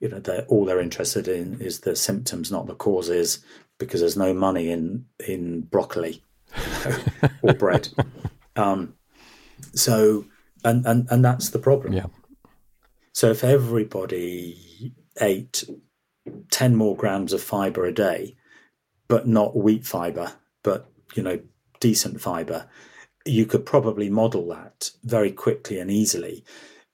You 0.01 0.09
know, 0.09 0.19
they're, 0.19 0.45
all 0.47 0.65
they're 0.65 0.81
interested 0.81 1.29
in 1.29 1.61
is 1.61 1.81
the 1.81 1.95
symptoms, 1.95 2.51
not 2.51 2.67
the 2.67 2.75
causes, 2.75 3.45
because 3.79 4.01
there's 4.01 4.17
no 4.17 4.35
money 4.35 4.71
in 4.71 5.05
in 5.27 5.61
broccoli 5.61 6.23
or 7.43 7.55
bread. 7.55 7.89
Um, 8.55 8.97
so, 9.75 10.27
and 10.63 10.85
and 10.85 11.09
and 11.11 11.25
that's 11.25 11.49
the 11.49 11.59
problem. 11.59 11.95
Yeah. 11.95 12.09
So 13.15 13.31
if 13.31 13.45
everybody 13.45 14.95
ate 15.19 15.65
10 16.51 16.77
more 16.77 16.97
grams 16.97 17.33
of 17.33 17.43
fiber 17.43 17.85
a 17.85 17.93
day, 17.93 18.37
but 19.09 19.27
not 19.27 19.57
wheat 19.57 19.87
fiber, 19.87 20.33
but, 20.63 20.91
you 21.15 21.23
know, 21.23 21.41
decent 21.81 22.21
fiber, 22.21 22.69
you 23.25 23.47
could 23.47 23.67
probably 23.67 24.09
model 24.09 24.49
that 24.49 24.91
very 25.05 25.33
quickly 25.33 25.79
and 25.79 25.91
easily, 25.91 26.45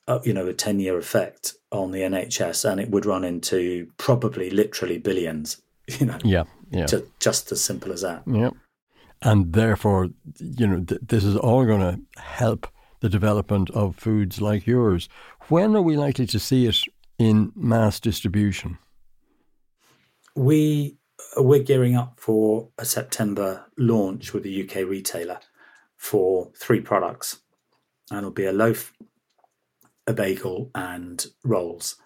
uh, 0.06 0.18
you 0.24 0.32
know, 0.32 0.46
a 0.46 0.52
10 0.52 0.80
year 0.80 0.98
effect 0.98 1.54
on 1.70 1.90
the 1.90 2.00
NHS, 2.00 2.68
and 2.68 2.80
it 2.80 2.90
would 2.90 3.06
run 3.06 3.24
into 3.24 3.90
probably 3.98 4.50
literally 4.50 4.98
billions, 4.98 5.60
you 5.86 6.06
know. 6.06 6.18
Yeah, 6.24 6.44
yeah. 6.70 6.86
Just, 6.86 7.04
just 7.20 7.52
as 7.52 7.62
simple 7.62 7.92
as 7.92 8.02
that. 8.02 8.22
Yeah. 8.26 8.50
And 9.20 9.52
therefore, 9.52 10.10
you 10.38 10.66
know, 10.66 10.84
th- 10.84 11.00
this 11.02 11.24
is 11.24 11.36
all 11.36 11.64
going 11.64 11.80
to 11.80 12.20
help 12.20 12.68
the 13.00 13.08
development 13.08 13.70
of 13.70 13.96
foods 13.96 14.40
like 14.40 14.66
yours. 14.66 15.08
When 15.48 15.74
are 15.76 15.82
we 15.82 15.96
likely 15.96 16.26
to 16.26 16.38
see 16.38 16.66
it 16.66 16.78
in 17.18 17.52
mass 17.54 18.00
distribution? 18.00 18.78
We 20.38 20.96
we're 21.36 21.62
gearing 21.62 21.96
up 21.96 22.18
for 22.20 22.68
a 22.78 22.84
September 22.84 23.66
launch 23.76 24.32
with 24.32 24.46
a 24.46 24.62
UK 24.62 24.88
retailer 24.88 25.40
for 25.96 26.50
three 26.56 26.80
products, 26.80 27.40
and 28.10 28.18
it'll 28.18 28.30
be 28.30 28.46
a 28.46 28.52
loaf, 28.52 28.92
a 30.06 30.12
bagel, 30.12 30.70
and 30.74 31.26
rolls. 31.44 31.96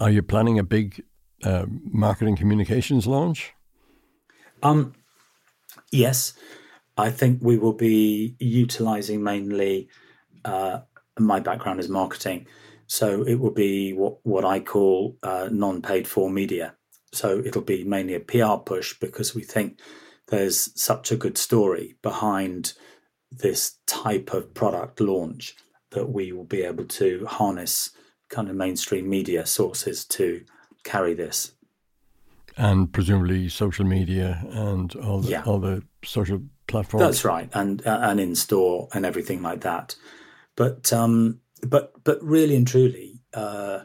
Are 0.00 0.10
you 0.10 0.22
planning 0.22 0.60
a 0.60 0.62
big 0.62 1.04
uh, 1.42 1.66
marketing 1.68 2.36
communications 2.36 3.06
launch? 3.06 3.52
Um, 4.62 4.94
yes, 5.90 6.34
I 6.96 7.10
think 7.10 7.40
we 7.42 7.58
will 7.58 7.72
be 7.72 8.36
utilizing 8.38 9.24
mainly. 9.24 9.88
Uh, 10.44 10.80
my 11.18 11.40
background 11.40 11.80
is 11.80 11.88
marketing, 11.88 12.46
so 12.86 13.24
it 13.24 13.34
will 13.34 13.50
be 13.50 13.92
what 13.92 14.18
what 14.22 14.44
I 14.44 14.60
call 14.60 15.16
uh, 15.24 15.48
non-paid 15.50 16.06
for 16.06 16.30
media. 16.30 16.76
So 17.12 17.42
it'll 17.44 17.62
be 17.62 17.84
mainly 17.84 18.14
a 18.14 18.20
PR 18.20 18.56
push 18.64 18.98
because 18.98 19.34
we 19.34 19.42
think 19.42 19.80
there's 20.28 20.70
such 20.80 21.10
a 21.10 21.16
good 21.16 21.38
story 21.38 21.96
behind 22.02 22.74
this 23.30 23.76
type 23.86 24.32
of 24.32 24.54
product 24.54 25.00
launch 25.00 25.54
that 25.90 26.10
we 26.10 26.32
will 26.32 26.44
be 26.44 26.62
able 26.62 26.84
to 26.84 27.26
harness 27.26 27.90
kind 28.28 28.48
of 28.48 28.56
mainstream 28.56 29.08
media 29.08 29.46
sources 29.46 30.04
to 30.04 30.44
carry 30.84 31.14
this. 31.14 31.52
And 32.56 32.92
presumably 32.92 33.48
social 33.48 33.84
media 33.84 34.44
and 34.50 34.94
all 34.96 35.20
the, 35.20 35.30
yeah. 35.30 35.42
all 35.44 35.60
the 35.60 35.82
social 36.04 36.42
platforms. 36.66 37.04
That's 37.04 37.24
right, 37.24 37.48
and 37.54 37.86
uh, 37.86 38.00
and 38.02 38.18
in 38.18 38.34
store 38.34 38.88
and 38.92 39.06
everything 39.06 39.42
like 39.42 39.60
that. 39.60 39.94
But 40.56 40.92
um, 40.92 41.40
but 41.64 41.92
but 42.02 42.22
really 42.22 42.56
and 42.56 42.66
truly, 42.66 43.20
uh, 43.32 43.80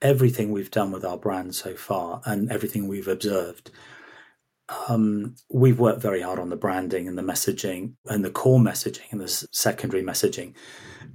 everything 0.00 0.50
we've 0.50 0.70
done 0.70 0.92
with 0.92 1.04
our 1.04 1.18
brand 1.18 1.54
so 1.54 1.74
far 1.74 2.20
and 2.24 2.50
everything 2.50 2.86
we've 2.86 3.08
observed, 3.08 3.70
um, 4.88 5.34
we've 5.50 5.80
worked 5.80 6.02
very 6.02 6.20
hard 6.20 6.38
on 6.38 6.50
the 6.50 6.56
branding 6.56 7.08
and 7.08 7.16
the 7.16 7.22
messaging 7.22 7.94
and 8.06 8.24
the 8.24 8.30
core 8.30 8.60
messaging 8.60 9.10
and 9.10 9.20
the 9.20 9.28
secondary 9.50 10.02
messaging 10.02 10.54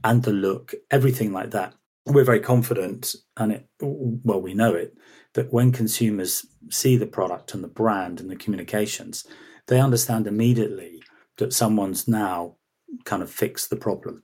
and 0.03 0.23
the 0.23 0.33
look, 0.33 0.73
everything 0.91 1.31
like 1.31 1.51
that. 1.51 1.73
We're 2.05 2.25
very 2.25 2.41
confident, 2.41 3.15
and 3.37 3.53
it 3.53 3.67
well, 3.79 4.41
we 4.41 4.53
know 4.53 4.73
it 4.73 4.93
that 5.35 5.53
when 5.53 5.71
consumers 5.71 6.45
see 6.69 6.97
the 6.97 7.07
product 7.07 7.53
and 7.53 7.63
the 7.63 7.69
brand 7.69 8.19
and 8.19 8.29
the 8.29 8.35
communications, 8.35 9.25
they 9.67 9.79
understand 9.79 10.27
immediately 10.27 11.01
that 11.37 11.53
someone's 11.53 12.05
now 12.05 12.57
kind 13.05 13.23
of 13.23 13.31
fixed 13.31 13.69
the 13.69 13.77
problem, 13.77 14.21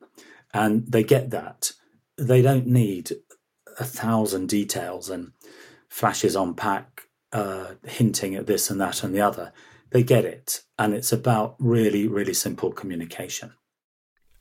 and 0.54 0.92
they 0.92 1.04
get 1.04 1.30
that. 1.30 1.72
They 2.18 2.42
don't 2.42 2.68
need 2.68 3.14
a 3.80 3.84
thousand 3.84 4.50
details 4.50 5.10
and 5.10 5.32
flashes 5.88 6.36
on 6.36 6.54
pack 6.54 7.04
uh, 7.32 7.74
hinting 7.86 8.36
at 8.36 8.48
this 8.48 8.70
and 8.70 8.80
that 8.82 9.04
and 9.04 9.14
the 9.14 9.22
other. 9.22 9.52
They 9.92 10.04
get 10.04 10.26
it. 10.26 10.62
And 10.78 10.94
it's 10.94 11.12
about 11.12 11.56
really, 11.60 12.08
really 12.08 12.34
simple 12.34 12.72
communication. 12.72 13.54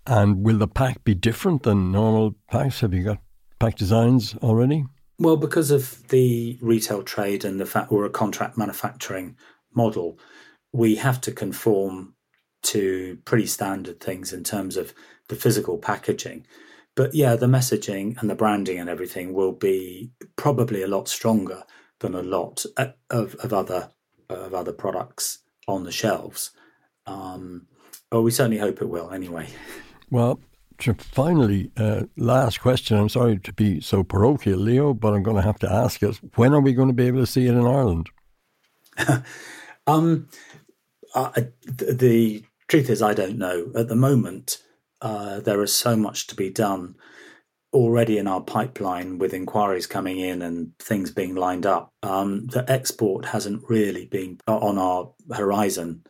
And 0.06 0.42
will 0.44 0.58
the 0.58 0.68
pack 0.68 1.04
be 1.04 1.14
different 1.14 1.62
than 1.62 1.92
normal 1.92 2.34
packs? 2.50 2.80
Have 2.80 2.94
you 2.94 3.04
got 3.04 3.18
pack 3.58 3.76
designs 3.76 4.34
already? 4.42 4.84
Well, 5.18 5.36
because 5.36 5.70
of 5.70 6.06
the 6.08 6.58
retail 6.62 7.02
trade 7.02 7.44
and 7.44 7.60
the 7.60 7.66
fact 7.66 7.90
we're 7.90 8.04
a 8.04 8.10
contract 8.10 8.56
manufacturing 8.56 9.36
model, 9.74 10.18
we 10.72 10.96
have 10.96 11.20
to 11.22 11.32
conform 11.32 12.14
to 12.62 13.18
pretty 13.24 13.46
standard 13.46 14.00
things 14.00 14.32
in 14.32 14.44
terms 14.44 14.76
of 14.76 14.94
the 15.28 15.36
physical 15.36 15.78
packaging. 15.78 16.46
But 16.98 17.14
yeah, 17.14 17.36
the 17.36 17.46
messaging 17.46 18.20
and 18.20 18.28
the 18.28 18.34
branding 18.34 18.80
and 18.80 18.90
everything 18.90 19.32
will 19.32 19.52
be 19.52 20.10
probably 20.34 20.82
a 20.82 20.88
lot 20.88 21.08
stronger 21.08 21.62
than 22.00 22.12
a 22.12 22.22
lot 22.22 22.64
uh, 22.76 22.88
of, 23.08 23.36
of 23.36 23.52
other 23.52 23.90
of 24.28 24.52
other 24.52 24.72
products 24.72 25.38
on 25.68 25.84
the 25.84 25.92
shelves. 25.92 26.50
Um, 27.06 27.68
but 28.10 28.22
we 28.22 28.32
certainly 28.32 28.58
hope 28.58 28.82
it 28.82 28.88
will 28.88 29.12
anyway. 29.12 29.46
Well, 30.10 30.40
finally, 30.96 31.70
uh, 31.76 32.04
last 32.16 32.62
question. 32.62 32.96
I'm 32.96 33.10
sorry 33.10 33.38
to 33.40 33.52
be 33.52 33.80
so 33.82 34.02
parochial, 34.02 34.58
Leo, 34.58 34.94
but 34.94 35.12
I'm 35.12 35.22
going 35.22 35.36
to 35.36 35.42
have 35.42 35.58
to 35.58 35.70
ask 35.70 36.02
us: 36.02 36.18
When 36.34 36.52
are 36.52 36.60
we 36.60 36.72
going 36.72 36.88
to 36.88 36.94
be 36.94 37.06
able 37.06 37.20
to 37.20 37.26
see 37.26 37.46
it 37.46 37.54
in 37.54 37.66
Ireland? 37.66 38.08
um, 39.86 40.28
the 41.14 42.42
truth 42.66 42.90
is, 42.90 43.02
I 43.02 43.12
don't 43.14 43.36
know. 43.36 43.70
At 43.76 43.88
the 43.88 43.94
moment, 43.94 44.62
uh, 45.00 45.40
there 45.40 45.62
is 45.62 45.74
so 45.74 45.96
much 45.96 46.26
to 46.28 46.34
be 46.34 46.50
done 46.50 46.96
already 47.72 48.16
in 48.18 48.26
our 48.26 48.40
pipeline 48.40 49.18
with 49.18 49.34
inquiries 49.34 49.86
coming 49.86 50.18
in 50.18 50.40
and 50.40 50.72
things 50.78 51.10
being 51.10 51.34
lined 51.34 51.66
up. 51.66 51.92
Um, 52.02 52.46
the 52.46 52.64
export 52.70 53.26
hasn't 53.26 53.62
really 53.68 54.06
been 54.06 54.38
on 54.46 54.78
our 54.78 55.12
horizon. 55.34 56.04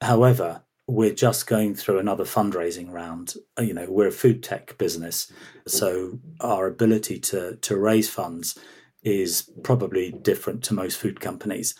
However, 0.00 0.62
we're 0.88 1.14
just 1.14 1.46
going 1.46 1.74
through 1.74 1.98
another 1.98 2.24
fundraising 2.24 2.90
round. 2.90 3.34
Uh, 3.58 3.62
you 3.62 3.74
know, 3.74 3.86
we're 3.88 4.08
a 4.08 4.12
food 4.12 4.42
tech 4.42 4.76
business, 4.78 5.30
so 5.66 6.18
our 6.40 6.66
ability 6.66 7.20
to 7.20 7.56
to 7.56 7.76
raise 7.76 8.08
funds 8.08 8.58
is 9.02 9.50
probably 9.62 10.10
different 10.10 10.64
to 10.64 10.74
most 10.74 10.96
food 10.96 11.20
companies. 11.20 11.74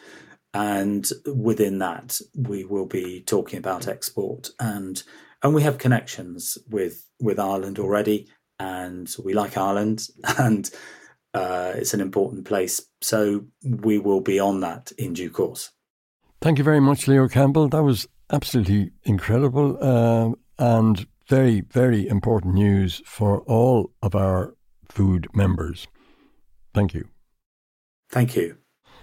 And 0.55 1.09
within 1.27 1.79
that, 1.79 2.21
we 2.35 2.65
will 2.65 2.87
be 2.87 3.23
talking 3.23 3.59
about 3.59 3.89
export 3.89 4.51
and 4.61 5.03
and 5.43 5.55
we 5.55 5.62
have 5.62 5.78
connections 5.78 6.59
with 6.68 7.05
with 7.20 7.39
Ireland 7.39 7.78
already, 7.78 8.28
and 8.59 9.12
we 9.24 9.34
like 9.34 9.57
Ireland, 9.57 10.09
and 10.39 10.70
uh, 11.34 11.72
it's 11.74 11.95
an 11.95 12.01
important 12.01 12.45
place. 12.45 12.80
So 13.01 13.47
we 13.62 13.99
will 13.99 14.20
be 14.20 14.39
on 14.41 14.61
that 14.61 14.93
in 14.99 15.12
due 15.14 15.30
course. 15.30 15.70
Thank 16.41 16.59
you 16.59 16.64
very 16.64 16.80
much, 16.80 17.09
Leo 17.09 17.28
Campbell. 17.28 17.68
That 17.68 17.82
was 17.82 18.07
absolutely 18.30 18.93
incredible 19.05 19.76
uh, 19.80 20.32
and 20.59 21.07
very, 21.26 21.61
very 21.62 22.09
important 22.09 22.55
news 22.55 23.03
for 23.05 23.41
all 23.41 23.91
of 24.03 24.14
our 24.14 24.55
food 24.89 25.28
members. 25.34 25.86
Thank 26.74 26.95
you. 26.95 27.09
Thank 28.11 28.36
you. 28.36 28.58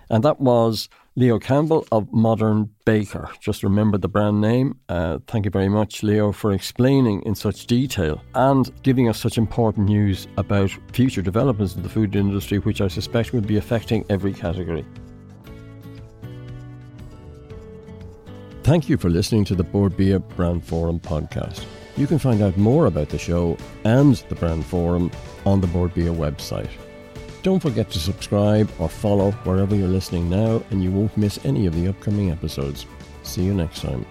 And 0.10 0.24
that 0.24 0.39
was 0.39 0.89
Leo 1.16 1.39
Campbell 1.39 1.88
of 1.91 2.12
Modern 2.12 2.70
Baker. 2.84 3.30
Just 3.39 3.64
remember 3.64 3.97
the 3.97 4.10
brand 4.10 4.41
name. 4.41 4.78
Uh, 4.89 5.20
thank 5.28 5.45
you 5.45 5.51
very 5.51 5.70
much, 5.70 6.03
Leo, 6.03 6.32
for 6.32 6.51
explaining 6.51 7.22
in 7.24 7.36
such 7.36 7.68
detail 7.68 8.22
and 8.34 8.70
giving 8.84 9.08
us 9.08 9.20
such 9.20 9.38
important 9.38 9.88
news 9.88 10.28
about 10.38 10.72
future 10.91 11.22
developments 11.22 11.76
in 11.76 11.84
the 11.84 11.89
food 11.89 12.16
industry, 12.16 12.60
which 12.60 12.82
I 12.82 12.89
suspect 12.89 13.32
will 13.32 13.41
be 13.41 13.58
affecting 13.58 14.06
every 14.10 14.34
category. 14.34 14.86
Thank 18.64 18.89
you 18.89 18.97
for 18.97 19.10
listening 19.10 19.45
to 19.45 19.56
the 19.56 19.64
Bord 19.64 19.95
Bia 19.95 20.20
Brand 20.20 20.66
Forum 20.66 20.99
podcast. 20.99 21.64
You 21.97 22.08
can 22.08 22.20
find 22.20 22.41
out 22.41 22.58
more 22.58 22.88
about 22.88 23.10
the 23.10 23.18
show 23.18 23.58
and 23.86 24.16
the 24.28 24.36
Brand 24.36 24.66
Forum 24.66 25.12
on 25.45 25.62
the 25.62 25.68
Bord 25.68 25.93
Bia 25.93 26.12
website. 26.12 26.70
Don't 27.46 27.60
forget 27.60 27.91
to 27.91 28.00
subscribe 28.00 28.68
or 28.80 28.89
follow 28.89 29.30
wherever 29.43 29.76
you're 29.76 29.88
listening 29.88 30.32
now, 30.32 30.64
and 30.72 30.84
you 30.84 30.89
won't 30.89 31.16
miss 31.16 31.38
any 31.46 31.68
of 31.68 31.76
the 31.76 31.88
upcoming 31.88 32.32
episodes. 32.32 32.88
See 33.22 33.43
you 33.43 33.54
next 33.54 33.82
time. 33.82 34.04